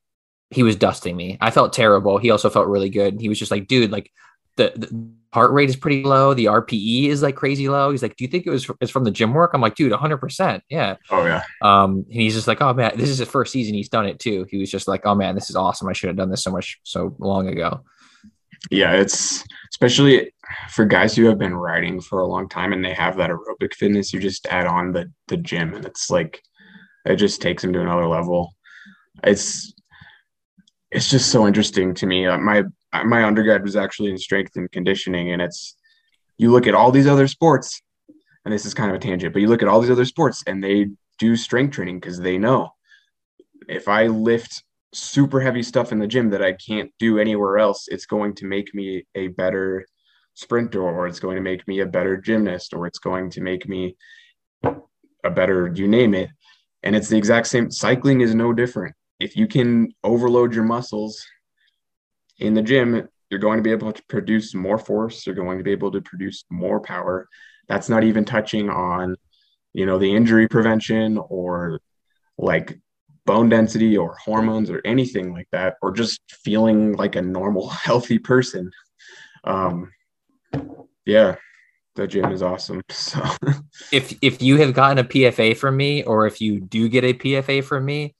[0.49, 1.37] he was dusting me.
[1.39, 2.17] I felt terrible.
[2.17, 3.13] He also felt really good.
[3.13, 4.09] And he was just like, dude, like
[4.57, 6.33] the, the heart rate is pretty low.
[6.33, 7.91] The RPE is like crazy low.
[7.91, 9.51] He's like, do you think it was it's from the gym work?
[9.53, 10.17] I'm like, dude, 100.
[10.17, 10.95] percent Yeah.
[11.09, 11.43] oh yeah.
[11.61, 13.75] Um, and he's just like, oh man, this is his first season.
[13.75, 14.45] He's done it too.
[14.49, 15.87] He was just like, oh man, this is awesome.
[15.87, 17.81] I should have done this so much so long ago.
[18.71, 20.33] Yeah, it's especially
[20.69, 23.73] for guys who have been riding for a long time and they have that aerobic
[23.73, 24.11] fitness.
[24.11, 26.41] You just add on the the gym, and it's like
[27.05, 28.55] it just takes them to another level.
[29.23, 29.73] It's
[30.91, 32.25] it's just so interesting to me.
[32.25, 35.75] Uh, my my undergrad was actually in strength and conditioning, and it's
[36.37, 37.81] you look at all these other sports,
[38.45, 40.43] and this is kind of a tangent, but you look at all these other sports,
[40.47, 42.69] and they do strength training because they know
[43.67, 47.87] if I lift super heavy stuff in the gym that I can't do anywhere else,
[47.89, 49.85] it's going to make me a better
[50.33, 53.67] sprinter, or it's going to make me a better gymnast, or it's going to make
[53.67, 53.95] me
[55.23, 56.29] a better, you name it.
[56.83, 57.71] And it's the exact same.
[57.71, 58.95] Cycling is no different.
[59.19, 61.25] If you can overload your muscles
[62.39, 65.25] in the gym, you're going to be able to produce more force.
[65.25, 67.27] You're going to be able to produce more power.
[67.67, 69.15] That's not even touching on,
[69.73, 71.81] you know, the injury prevention or
[72.37, 72.79] like
[73.25, 78.19] bone density or hormones or anything like that, or just feeling like a normal, healthy
[78.19, 78.71] person.
[79.43, 79.91] Um,
[81.05, 81.35] yeah,
[81.95, 82.81] the gym is awesome.
[82.91, 83.21] So
[83.91, 87.13] If if you have gotten a PFA from me, or if you do get a
[87.13, 88.15] PFA from me,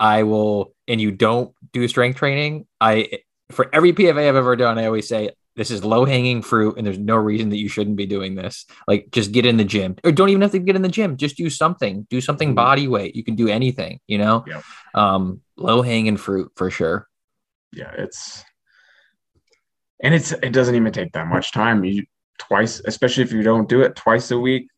[0.00, 4.78] I will and you don't do strength training, I for every PFA I've ever done,
[4.78, 7.96] I always say this is low hanging fruit and there's no reason that you shouldn't
[7.96, 8.64] be doing this.
[8.86, 11.16] Like just get in the gym or don't even have to get in the gym.
[11.16, 12.56] Just do something, do something Mhm.
[12.56, 13.16] body weight.
[13.16, 14.62] You can do anything, you know, Yep.
[14.94, 17.08] um, low hanging fruit for sure.
[17.72, 18.44] yeah, it's
[20.02, 21.84] and it's it doesn't even take that much time.
[21.84, 22.04] You
[22.38, 24.68] twice, especially if you don't do it twice a week,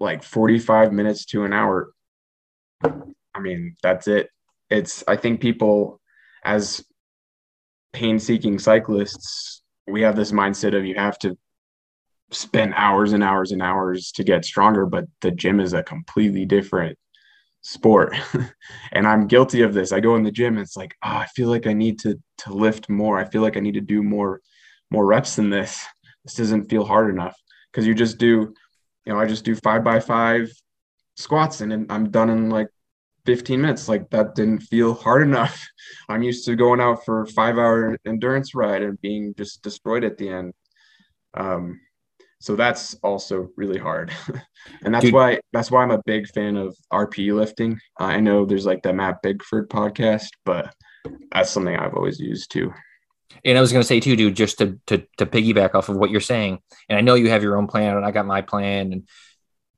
[0.00, 1.92] like 45 minutes to an hour.
[2.82, 4.30] I mean, that's it.
[4.70, 6.00] It's I think people
[6.44, 6.84] as
[7.94, 11.38] pain-seeking cyclists, we have this mindset of you have to
[12.30, 16.44] spend hours and hours and hours to get stronger, but the gym is a completely
[16.44, 16.98] different
[17.62, 18.14] sport.
[18.92, 19.92] and I'm guilty of this.
[19.92, 22.52] I go in the gym it's like, oh, I feel like I need to to
[22.52, 23.18] lift more.
[23.18, 24.40] I feel like I need to do more
[24.90, 25.84] more reps than this.
[26.24, 27.36] This doesn't feel hard enough
[27.70, 28.54] because you just do,
[29.06, 30.50] you know, I just do five by five
[31.16, 32.68] squats and I'm done in like
[33.26, 33.88] 15 minutes.
[33.88, 35.66] Like that didn't feel hard enough.
[36.08, 40.04] I'm used to going out for a five hour endurance ride and being just destroyed
[40.04, 40.54] at the end.
[41.34, 41.80] Um,
[42.40, 44.12] so that's also really hard.
[44.84, 45.14] and that's Dude.
[45.14, 47.78] why that's why I'm a big fan of RPE lifting.
[47.98, 50.74] I know there's like the Matt Bigford podcast, but
[51.32, 52.72] that's something I've always used too.
[53.44, 55.96] And I was going to say too, dude, just to, to to piggyback off of
[55.96, 56.58] what you're saying,
[56.88, 59.08] and I know you have your own plan, and I got my plan, and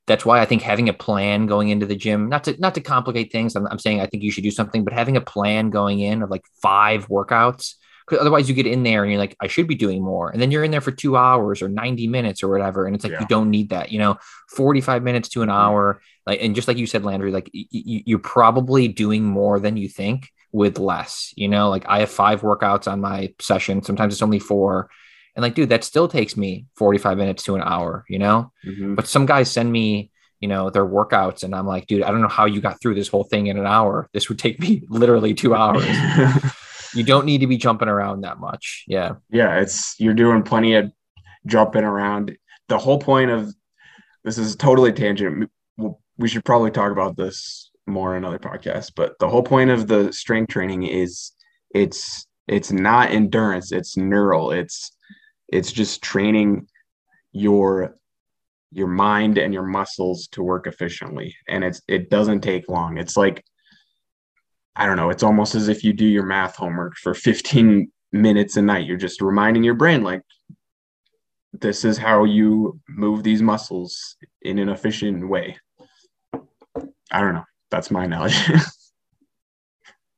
[0.06, 2.80] that's why I think having a plan going into the gym, not to not to
[2.80, 3.56] complicate things.
[3.56, 6.22] I'm, I'm saying I think you should do something, but having a plan going in
[6.22, 7.74] of like five workouts,
[8.06, 10.40] because otherwise you get in there and you're like, I should be doing more, and
[10.40, 13.12] then you're in there for two hours or 90 minutes or whatever, and it's like
[13.14, 13.20] Yeah.
[13.20, 14.16] you don't need that, you know,
[14.50, 18.02] 45 minutes to an hour, like, and just like you said, Landry, like y- y-
[18.06, 22.42] you're probably doing more than you think with less, you know, like I have five
[22.42, 23.82] workouts on my session.
[23.82, 24.88] Sometimes it's only four.
[25.36, 28.50] And like, dude, that still takes me 45 minutes to an hour, you know?
[28.66, 28.96] Mhm.
[28.96, 32.22] But some guys send me, you know, their workouts and I'm like, dude, I don't
[32.22, 34.08] know how you got through this whole thing in an hour.
[34.14, 35.84] This would take me literally two hours.
[36.94, 38.84] you don't need to be jumping around that much.
[38.88, 39.16] Yeah.
[39.30, 40.90] yeah, it's you're doing plenty of
[41.46, 42.36] jumping around.
[42.68, 43.54] The whole point of
[44.24, 45.50] this is totally tangent.
[46.18, 49.86] We should probably talk about this more in another podcast, but the whole point of
[49.86, 51.32] the strength training is
[51.74, 54.50] it's it's not endurance, it's neural.
[54.50, 54.90] It's
[55.48, 56.66] it's just training
[57.32, 57.96] your
[58.72, 62.98] your mind and your muscles to work efficiently and it's it doesn't take long.
[62.98, 63.44] It's like
[64.76, 68.56] I don't know, it's almost as if you do your math homework for 15 minutes
[68.56, 68.86] a night.
[68.86, 70.22] You're just reminding your brain, like,
[71.52, 75.56] this is how you move these muscles in an efficient way.
[77.10, 77.44] I don't know.
[77.70, 78.36] That's my knowledge.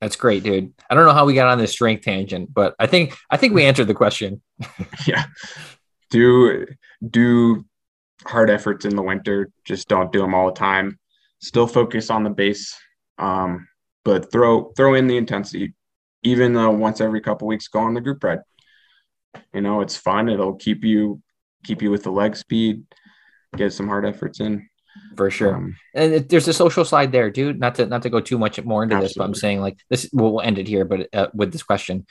[0.00, 0.72] That's great, dude.
[0.88, 3.52] I don't know how we got on this strength tangent, but I think I think
[3.52, 4.40] we answered the question.
[5.06, 5.24] yeah.
[6.10, 6.66] Do
[7.08, 7.64] do
[8.24, 9.50] hard efforts in the winter.
[9.64, 10.98] Just don't do them all the time.
[11.40, 12.76] Still focus on the base,
[13.18, 13.66] um,
[14.04, 15.74] but throw throw in the intensity.
[16.22, 18.40] Even uh, once every couple weeks, go on the group ride.
[19.52, 20.28] You know, it's fun.
[20.28, 21.20] It'll keep you
[21.64, 22.84] keep you with the leg speed.
[23.56, 24.68] Get some hard efforts in.
[25.16, 25.56] For sure.
[25.56, 27.58] Um, and it, there's a social side there, dude.
[27.58, 29.08] Not to not to go too much more into absolutely.
[29.08, 30.08] this, but I'm saying like this.
[30.12, 32.06] We'll end it here, but uh, with this question,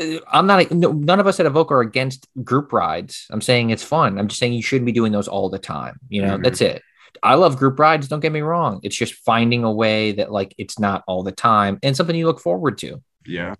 [0.00, 0.70] uh, I'm not.
[0.70, 3.26] No, none of us at EVOQ are against group rides.
[3.30, 4.18] I'm saying it's fun.
[4.18, 6.00] I'm just saying you shouldn't be doing those all the time.
[6.08, 6.42] You know, mm-hmm.
[6.42, 6.82] that's it.
[7.22, 8.08] I love group rides.
[8.08, 8.80] Don't get me wrong.
[8.82, 12.26] It's just finding a way that like it's not all the time and something you
[12.26, 13.02] look forward to.
[13.26, 13.54] Yeah,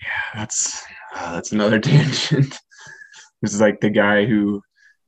[0.00, 0.20] yeah.
[0.34, 0.84] That's
[1.14, 2.58] uh, that's another tangent.
[3.40, 4.62] this is like the guy who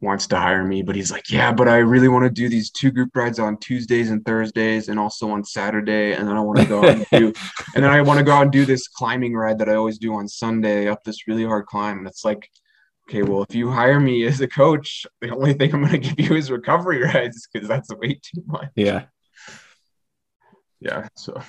[0.04, 2.70] wants to hire me, but he's like, yeah, but I really want to do these
[2.70, 6.12] two group rides on Tuesdays and Thursdays and also on Saturday.
[6.12, 7.32] And then I want to go out and do,
[7.74, 9.98] and then I want to go out and do this climbing ride that I always
[9.98, 11.98] do on Sunday up this really hard climb.
[11.98, 12.48] And it's like,
[13.08, 15.98] okay, well, if you hire me as a coach, the only thing I'm going to
[15.98, 18.68] give you is recovery rides because that's way too much.
[18.76, 19.06] Yeah.
[20.80, 21.08] Yeah.
[21.16, 21.40] So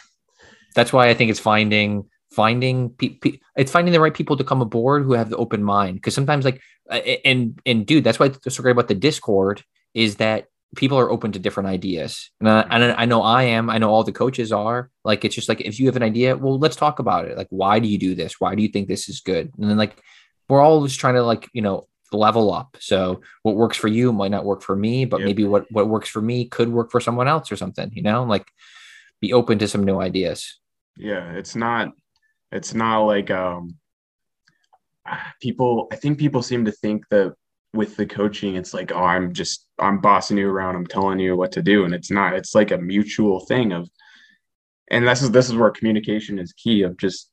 [0.74, 4.44] that's why I think it's finding finding pe- pe- it's finding the right people to
[4.44, 5.96] come aboard who have the open mind.
[5.96, 9.64] Because sometimes like uh, and and dude that's why it's so great about the discord
[9.94, 12.32] is that people are open to different ideas.
[12.40, 13.70] And I, and I know i am.
[13.70, 14.92] I know all the coaches are.
[15.04, 17.38] Like it's just like if you have an idea well let's talk about it.
[17.38, 18.40] Like why do you do this?
[18.40, 19.52] Why do you think this is good?
[19.58, 19.98] And then like
[20.50, 22.78] we're all just trying to like you know level up.
[22.80, 25.26] So what works for you might not work for me but yep.
[25.26, 28.24] maybe what what works for me could work for someone else or something you know?
[28.24, 28.48] Like
[29.22, 30.60] be open to some new ideas.
[30.98, 31.94] Yeah it's not
[32.52, 33.76] it's not like um
[35.42, 37.34] people i think people seem to think that
[37.74, 40.76] with the coaching it's like oh i'm just i'm bossing you around.
[40.76, 41.86] I'm telling you what to do.
[41.86, 43.90] And it's not it's like a mutual thing of
[44.92, 47.30] and this is this is where communication is key of just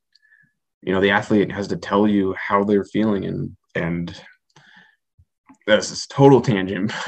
[0.83, 4.21] you know the athlete has to tell you how they're feeling and and
[5.67, 6.93] this is total tangent.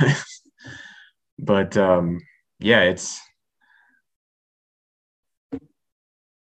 [1.37, 2.21] But um
[2.61, 3.21] yeah it's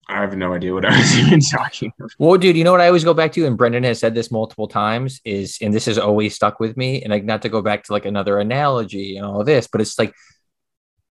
[0.07, 2.11] I have no idea what I was even talking about.
[2.17, 4.31] Well, dude, you know what I always go back to, and Brendan has said this
[4.31, 7.01] multiple times, is and this has always stuck with me.
[7.01, 9.97] And like not to go back to like another analogy and all this, but it's
[9.97, 10.13] like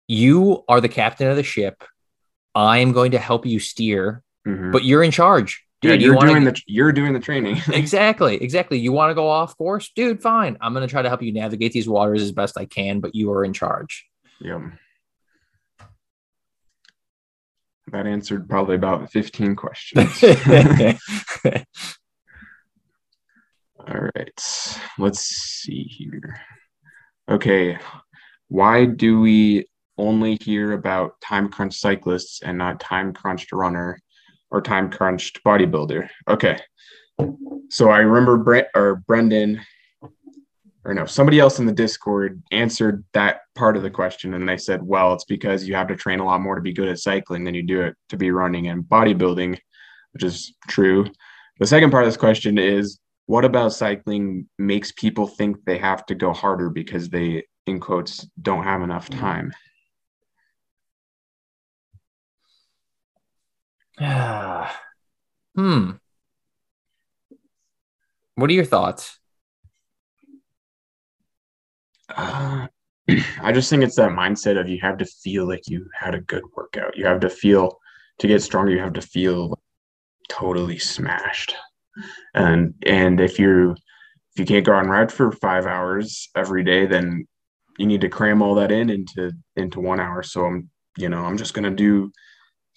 [0.08, 1.84] you are the captain of the ship.
[2.56, 4.72] I am going to help you steer, mm-hmm.
[4.72, 5.64] but you're in charge.
[5.82, 7.62] Dude, yeah, you're you doing the you're doing the training.
[7.74, 8.80] exactly, exactly.
[8.80, 10.22] You want to go off course, dude?
[10.22, 10.58] Fine.
[10.62, 13.16] I'm going to try to help you navigate these waters as best I can, but
[13.16, 14.06] you are in charge.
[14.40, 14.70] Yeah
[17.94, 20.24] that answered probably about 15 questions.
[23.86, 24.42] All right,
[24.98, 26.42] let's see here.
[27.30, 27.78] Okay,
[28.48, 29.68] why do we
[29.98, 34.00] only hear about time crunch cyclists and not time crunched runner
[34.50, 36.10] or time crunched bodybuilder?
[36.28, 36.60] Okay,
[37.70, 39.62] so I remember Brent or Brendan
[40.86, 44.34] or no, somebody else in the Discord answered that part of the question.
[44.34, 46.74] And they said, well, it's because you have to train a lot more to be
[46.74, 49.58] good at cycling than you do it to be running and bodybuilding,
[50.12, 51.06] which is true.
[51.60, 56.06] The second part of this question is what about cycling makes people think they have
[56.08, 59.22] to go harder because they, in quotes, don't have enough mm-hmm.
[59.22, 59.54] time?
[65.56, 65.92] hmm.
[68.36, 69.20] What are your thoughts?
[72.18, 76.22] I just think it's that mindset of you have to feel like you had a
[76.22, 76.98] good workout.
[76.98, 77.80] You have to feel
[78.20, 78.72] to get stronger.
[78.72, 79.60] You have to feel
[80.30, 81.56] totally smashed.
[82.34, 86.86] And and if you if you can't go on ride for five hours every day,
[86.86, 87.28] then
[87.78, 90.24] you need to cram all that in into into one hour.
[90.24, 92.12] So I'm you know I'm just gonna do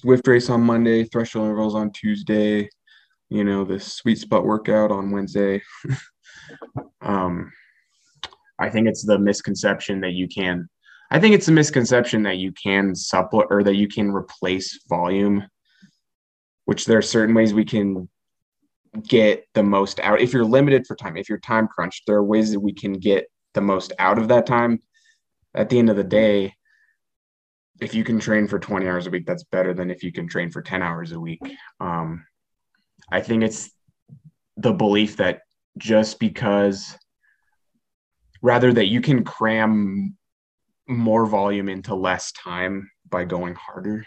[0.04, 2.68] Zwift race on Monday, threshold intervals on Tuesday,
[3.28, 5.62] you know the sweet spot workout on Wednesday.
[7.00, 7.52] um,
[8.58, 10.68] I think it's the misconception that you can.
[11.10, 15.44] I think it's a misconception that you can supplement or that you can replace volume,
[16.64, 18.08] which there are certain ways we can
[19.06, 20.20] get the most out.
[20.20, 22.94] If you're limited for time, if you're time crunched, there are ways that we can
[22.94, 24.82] get the most out of that time.
[25.54, 26.54] At the end of the day,
[27.80, 30.28] if you can train for 20 hours a week, that's better than if you can
[30.28, 31.40] train for 10 hours a week.
[31.80, 32.26] Um,
[33.10, 33.70] I think it's
[34.56, 35.42] the belief that
[35.78, 36.96] just because
[38.42, 40.16] rather that you can cram
[40.88, 44.06] more volume into less time by going harder.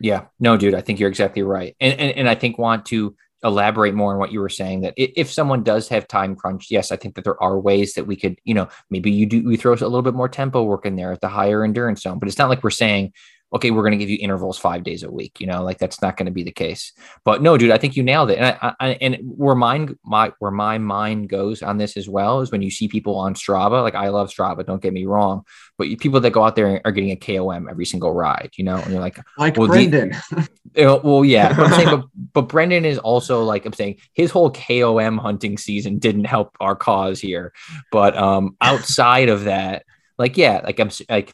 [0.00, 1.76] Yeah, no, dude, I think you're exactly right.
[1.80, 4.94] And, and, and I think want to elaborate more on what you were saying that
[4.96, 8.16] if someone does have time crunch, yes, I think that there are ways that we
[8.16, 10.96] could, you know, maybe you do, we throw a little bit more tempo work in
[10.96, 13.12] there at the higher endurance zone, but it's not like we're saying,
[13.54, 15.40] okay, we're going to give you intervals five days a week.
[15.40, 16.92] You know, like that's not going to be the case.
[17.24, 18.38] But no, dude, I think you nailed it.
[18.38, 22.40] And I, I, and where mine, my where my mind goes on this as well
[22.40, 23.82] is when you see people on Strava.
[23.82, 25.44] Like I love Strava, don't get me wrong,
[25.78, 28.50] but people that go out there are getting a KOM every single ride.
[28.56, 30.10] You know, and you're like, like well, Brendan.
[30.30, 33.72] The, you know, well, yeah, but I'm saying, but, but Brendan is also like I'm
[33.72, 37.52] saying his whole KOM hunting season didn't help our cause here.
[37.92, 39.84] But um, outside of that
[40.18, 41.32] like yeah, like I'm like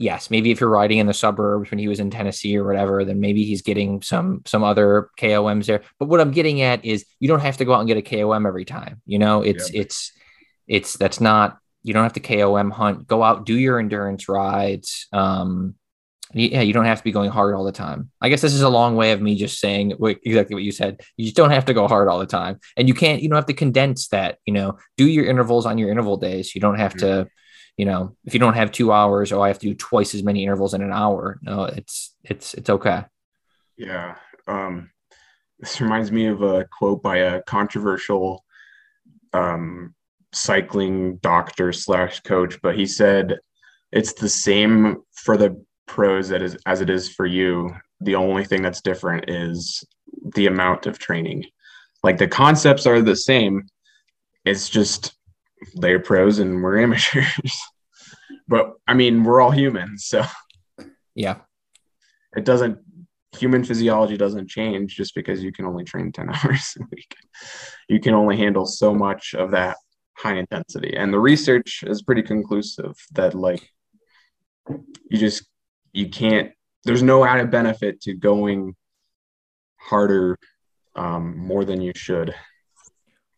[0.00, 3.04] yes, maybe if you're riding in the suburbs when he was in Tennessee or whatever,
[3.04, 5.82] then maybe he's getting some some other KOMs there.
[5.98, 8.02] But what I'm getting at is you don't have to go out and get a
[8.02, 9.02] KOM every time.
[9.04, 9.82] You know, it's yeah.
[9.82, 10.12] it's
[10.66, 13.06] it's that's not you don't have to KOM hunt.
[13.06, 15.06] Go out, do your endurance rides.
[15.12, 15.74] Um,
[16.32, 18.10] yeah, you don't have to be going hard all the time.
[18.20, 21.00] I guess this is a long way of me just saying exactly what you said.
[21.16, 23.20] You just don't have to go hard all the time, and you can't.
[23.20, 24.38] You don't have to condense that.
[24.46, 26.54] You know, do your intervals on your interval days.
[26.54, 27.24] You don't have mm-hmm.
[27.24, 27.30] to.
[27.76, 30.22] You know, if you don't have two hours, oh, I have to do twice as
[30.22, 31.38] many intervals in an hour.
[31.42, 33.04] No, it's it's it's okay.
[33.76, 34.16] Yeah.
[34.46, 34.90] Um,
[35.58, 38.44] this reminds me of a quote by a controversial
[39.32, 39.94] um,
[40.32, 43.38] cycling doctor slash coach, but he said
[43.92, 47.70] it's the same for the pros that is as it is for you.
[48.00, 49.84] The only thing that's different is
[50.34, 51.44] the amount of training.
[52.02, 53.66] Like the concepts are the same.
[54.44, 55.14] It's just
[55.74, 57.60] they're pros and we're amateurs.
[58.48, 60.24] but I mean, we're all humans, so
[61.14, 61.38] yeah.
[62.36, 62.78] It doesn't
[63.36, 67.14] human physiology doesn't change just because you can only train 10 hours a week.
[67.88, 69.76] You can only handle so much of that
[70.16, 70.96] high intensity.
[70.96, 73.68] And the research is pretty conclusive that like
[74.68, 75.44] you just
[75.92, 76.52] you can't
[76.84, 78.74] there's no added benefit to going
[79.76, 80.38] harder
[80.94, 82.34] um, more than you should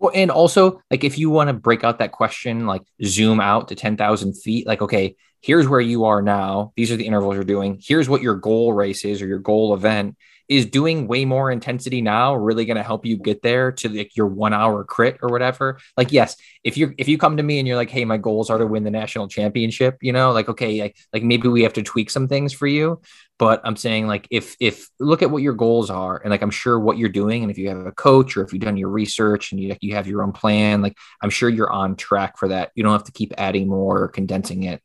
[0.02, 3.68] well and also like if you want to break out that question like zoom out
[3.68, 6.72] to 10000 feet like okay here's where you are now.
[6.76, 7.80] These are the intervals you're doing.
[7.82, 10.16] Here's what your goal race is or your goal event
[10.48, 14.16] is doing way more intensity now really going to help you get there to like
[14.16, 15.78] your one hour crit or whatever?
[15.96, 18.50] Like yes if you if you come to me and you're like hey my goals
[18.50, 21.72] are to win the national championship you know like okay like, like maybe we have
[21.72, 23.00] to tweak some things for you
[23.38, 26.50] but i'm saying like if if look at what your goals are and like i'm
[26.50, 28.88] sure what you're doing and if you have a coach or if you've done your
[28.88, 32.48] research and you, you have your own plan like i'm sure you're on track for
[32.48, 32.70] that.
[32.74, 34.82] You don't have to keep adding more or condensing it.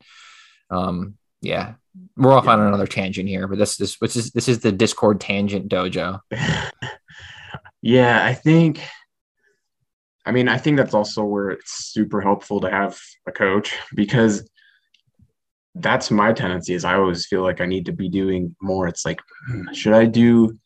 [0.69, 1.75] Um yeah
[2.17, 2.51] we're off yeah.
[2.51, 6.19] on another tangent here, but this this this is this is the Discord tangent dojo.
[7.81, 8.81] yeah, I think.
[10.25, 14.49] I mean, I think that's also where it's super helpful to have a coach because
[15.75, 18.87] that's my tendency is I always feel like I need to be doing more.
[18.87, 20.57] It's like, hmm, should I do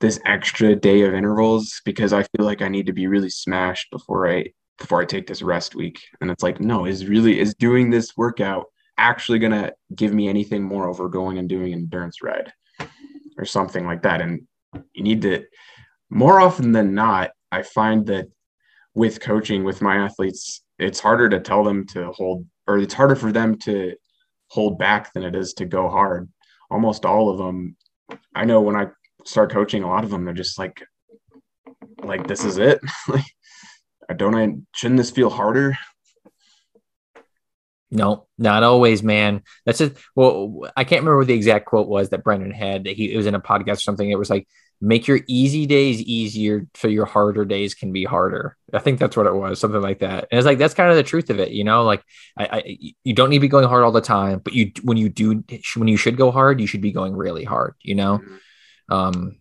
[0.00, 3.90] this extra day of intervals because I feel like I need to be really smashed
[3.90, 4.46] before I
[4.78, 6.00] before I take this rest week?
[6.20, 8.66] And it's like, no, is really is doing this workout
[8.98, 12.52] actually going to give me anything more over going and doing an endurance ride
[13.38, 14.20] or something like that.
[14.20, 14.46] And
[14.92, 15.44] you need to,
[16.10, 18.26] more often than not, I find that
[18.94, 23.14] with coaching with my athletes, it's harder to tell them to hold, or it's harder
[23.14, 23.94] for them to
[24.50, 26.28] hold back than it is to go hard.
[26.70, 27.76] Almost all of them,
[28.34, 28.88] I know when I
[29.24, 30.82] start coaching, a lot of them, they're just like,
[32.02, 32.80] like, this is it.
[33.08, 33.24] like,
[34.16, 35.76] don't I, shouldn't this feel harder?
[37.90, 39.42] No, not always, man.
[39.64, 39.96] That's it.
[40.14, 42.84] Well, I can't remember what the exact quote was that Brendan had.
[42.84, 44.10] That he it was in a podcast or something.
[44.10, 44.46] It was like,
[44.78, 49.16] "Make your easy days easier, so your harder days can be harder." I think that's
[49.16, 50.28] what it was, something like that.
[50.30, 51.84] And it's like that's kind of the truth of it, you know.
[51.84, 52.02] Like,
[52.36, 54.98] I, I you don't need to be going hard all the time, but you when
[54.98, 55.42] you do
[55.74, 58.18] when you should go hard, you should be going really hard, you know.
[58.18, 58.94] Mm-hmm.
[58.94, 59.40] Um,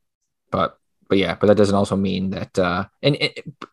[0.51, 0.77] but
[1.09, 2.57] but yeah, but that doesn't also mean that.
[2.57, 3.17] uh And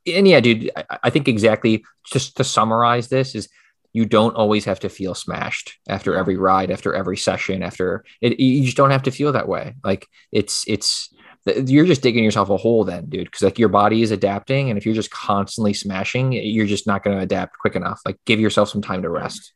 [0.07, 1.85] and yeah, dude, I, I think exactly.
[2.12, 3.49] Just to summarize this is
[3.95, 8.39] you don't always have to feel smashed after every ride, after every session, after it.
[8.39, 9.77] You just don't have to feel that way.
[9.83, 11.15] Like it's it's
[11.47, 13.27] you're just digging yourself a hole then, dude.
[13.27, 17.05] Because like your body is adapting, and if you're just constantly smashing, you're just not
[17.05, 18.01] going to adapt quick enough.
[18.05, 19.53] Like give yourself some time to rest.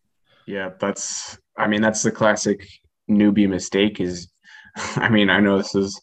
[0.47, 1.37] Yeah, that's.
[1.59, 2.67] I mean, that's the classic
[3.11, 4.01] newbie mistake.
[4.01, 4.31] Is,
[4.77, 6.01] I mean, I know this is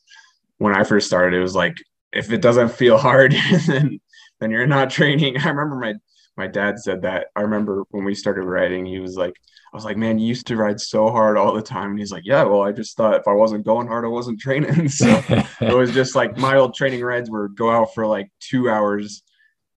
[0.57, 1.37] when I first started.
[1.37, 1.75] It was like
[2.11, 3.33] if it doesn't feel hard,
[3.67, 3.99] then
[4.41, 5.37] then you're not training.
[5.43, 5.93] I remember my
[6.37, 7.27] my dad said that.
[7.35, 9.35] I remember when we started riding, he was like,
[9.73, 11.91] I was like, man, you used to ride so hard all the time.
[11.91, 14.39] And he's like, yeah, well, I just thought if I wasn't going hard, I wasn't
[14.39, 14.87] training.
[14.89, 18.69] so it was just like my old training rides were go out for like two
[18.69, 19.23] hours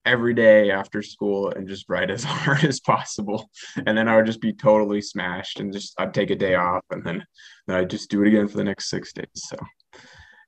[0.04, 3.50] every day after school and just ride as hard as possible.
[3.86, 6.84] And then I would just be totally smashed and just I'd take a day off
[6.90, 7.24] and then,
[7.66, 9.26] then I'd just do it again for the next six days.
[9.34, 9.56] So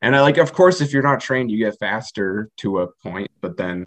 [0.02, 3.30] and I like, of course, if you're not trained, you get faster to a point,
[3.40, 3.86] but then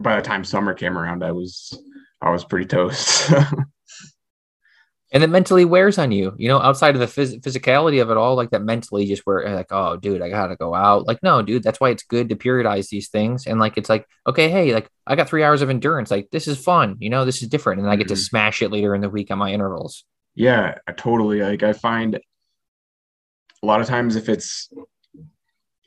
[0.00, 1.78] by the time summer came around, I was
[2.20, 3.32] I was pretty toast.
[5.12, 8.16] and it mentally wears on you, you know, outside of the phys- physicality of it
[8.16, 11.06] all, like that mentally just where like, oh, dude, I gotta go out.
[11.06, 13.46] Like, no, dude, that's why it's good to periodize these things.
[13.46, 16.10] And like, it's like, okay, hey, like I got three hours of endurance.
[16.10, 17.80] Like, this is fun, you know, this is different.
[17.80, 18.14] And I get mm-hmm.
[18.14, 20.04] to smash it later in the week on my intervals.
[20.34, 21.40] Yeah, totally.
[21.40, 24.68] Like, I find a lot of times if it's,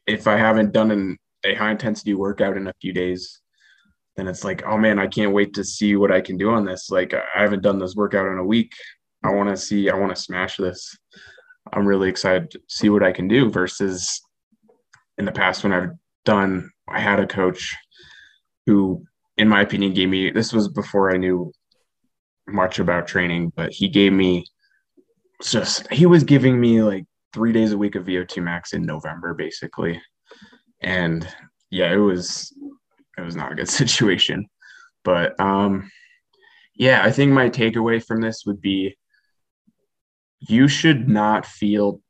[0.07, 3.41] if I haven't done an, a high intensity workout in a few days,
[4.16, 6.66] then it's like, oh man, I can't wait to see what I can do on
[6.66, 6.89] this.
[6.89, 8.74] Like I haven't done this workout in a week.
[9.24, 10.97] I want to see, I want to smash this.
[11.72, 14.22] I'm really excited to see what I can do versus
[15.18, 15.91] in the past when I've
[16.26, 17.76] done, I had a coach
[18.66, 19.05] who,
[19.38, 21.51] in my opinion, gave me this was before I knew
[22.47, 24.45] much about training, but he gave me
[25.43, 29.34] just, he was giving me like three days a week of VO2 max in November,
[29.34, 30.01] basically.
[30.82, 31.28] And
[31.70, 32.53] yeah, it was,
[33.22, 34.47] it was not a good situation.
[35.03, 35.89] But um,
[36.76, 38.97] yeah, I think my takeaway from this would be
[40.39, 42.01] you should not feel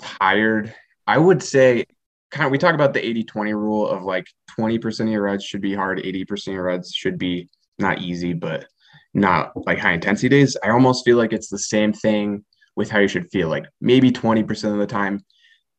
[0.00, 0.74] tired.
[1.06, 1.84] I would say,
[2.30, 4.26] kind of, we talk about the 80 20 rule of like
[4.58, 8.32] 20% of your reps should be hard, 80% of your reps should be not easy,
[8.32, 8.66] but
[9.12, 10.56] not like high intensity days.
[10.62, 12.44] I almost feel like it's the same thing
[12.76, 13.48] with how you should feel.
[13.48, 15.24] Like maybe 20% of the time,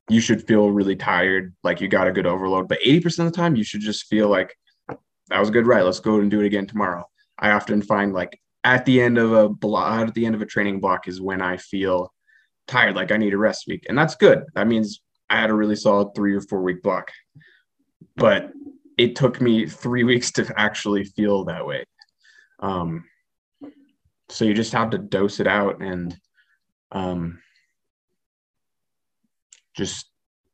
[0.08, 3.30] you should feel really tired, like you got a good overload, but 80% of the
[3.30, 4.54] time, you should just feel like
[4.88, 5.82] that was a good ride.
[5.82, 7.04] Let's go and do it again tomorrow.
[7.38, 10.46] I often find like at the end of a block, at the end of a
[10.46, 12.12] training block is when I feel
[12.66, 13.86] tired, like I need a rest week.
[13.88, 14.44] And that's good.
[14.54, 15.00] That means
[15.30, 17.10] I had a really solid three or four week block.
[18.16, 18.52] But
[18.98, 21.84] it took me three weeks to actually feel that way.
[22.60, 23.04] Um,
[24.28, 26.16] so you just have to dose it out and
[26.92, 27.40] um,
[29.74, 30.06] just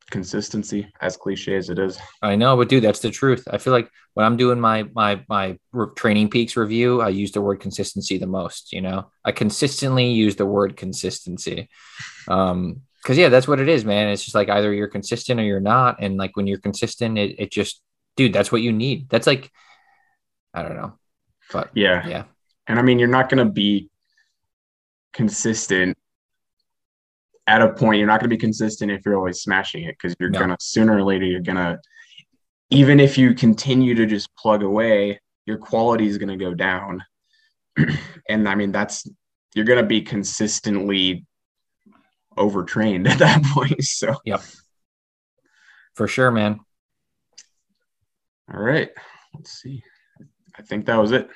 [0.09, 1.99] consistency as cliche as it is.
[2.21, 3.47] I know but dude that's the truth.
[3.49, 7.59] I feel like when i'm doing my my my TrainingPeaks review i use the word
[7.59, 9.11] consistency the most you know?
[9.23, 11.69] I consistently use the word consistency.
[12.27, 14.09] Um because yeah that's what it is man.
[14.09, 17.35] It's just like either you're consistent or you're not and like when you're consistent it,
[17.39, 17.81] it just
[18.17, 19.09] dude that's what you need.
[19.09, 19.51] That's like
[20.53, 20.93] i don't know
[21.51, 22.07] but yeah.
[22.07, 22.23] yeah.
[22.67, 23.89] And i mean you're not going to be
[25.13, 25.97] consistent
[27.49, 30.15] at a point you're not going to be consistent if you're always smashing it because
[30.19, 30.37] you're no.
[30.37, 31.79] going to sooner or later you're going to
[32.69, 37.03] even if you continue to just plug away your quality is going to go down.
[38.29, 39.09] And i mean that's
[39.55, 41.25] you're going to be consistently
[42.37, 44.15] overtrained at that point so.
[44.23, 44.41] Yep.
[45.95, 46.59] For sure man.
[48.53, 48.89] All right.
[49.33, 49.81] Let's see.
[50.55, 51.27] I think that was it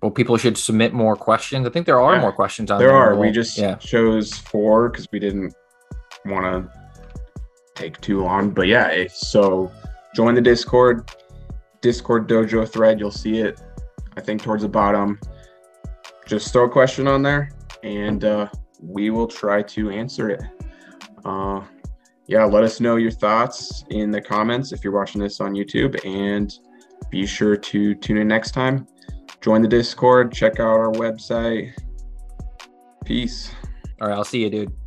[0.00, 1.66] well, people should submit more questions.
[1.66, 2.88] I think there are yeah, more questions on there.
[2.88, 3.16] There are.
[3.16, 3.74] We just yeah.
[3.76, 5.54] chose four because we didn't
[6.24, 6.80] want to
[7.74, 8.50] take too long.
[8.50, 9.72] But yeah, so
[10.14, 11.10] join the Discord,
[11.80, 13.00] Discord Dojo thread.
[13.00, 13.60] You'll see it.
[14.16, 15.18] I think towards the bottom.
[16.26, 17.50] Just throw a question on there,
[17.82, 18.48] and uh,
[18.80, 20.42] we will try to answer it.
[21.24, 21.62] Uh,
[22.26, 25.98] yeah, let us know your thoughts in the comments if you're watching this on YouTube,
[26.04, 26.52] and
[27.10, 28.86] be sure to tune in next time
[29.40, 31.72] join the Discord, check out our website.
[33.04, 33.50] Peace.
[34.00, 34.77] All right, I'll see you, dude.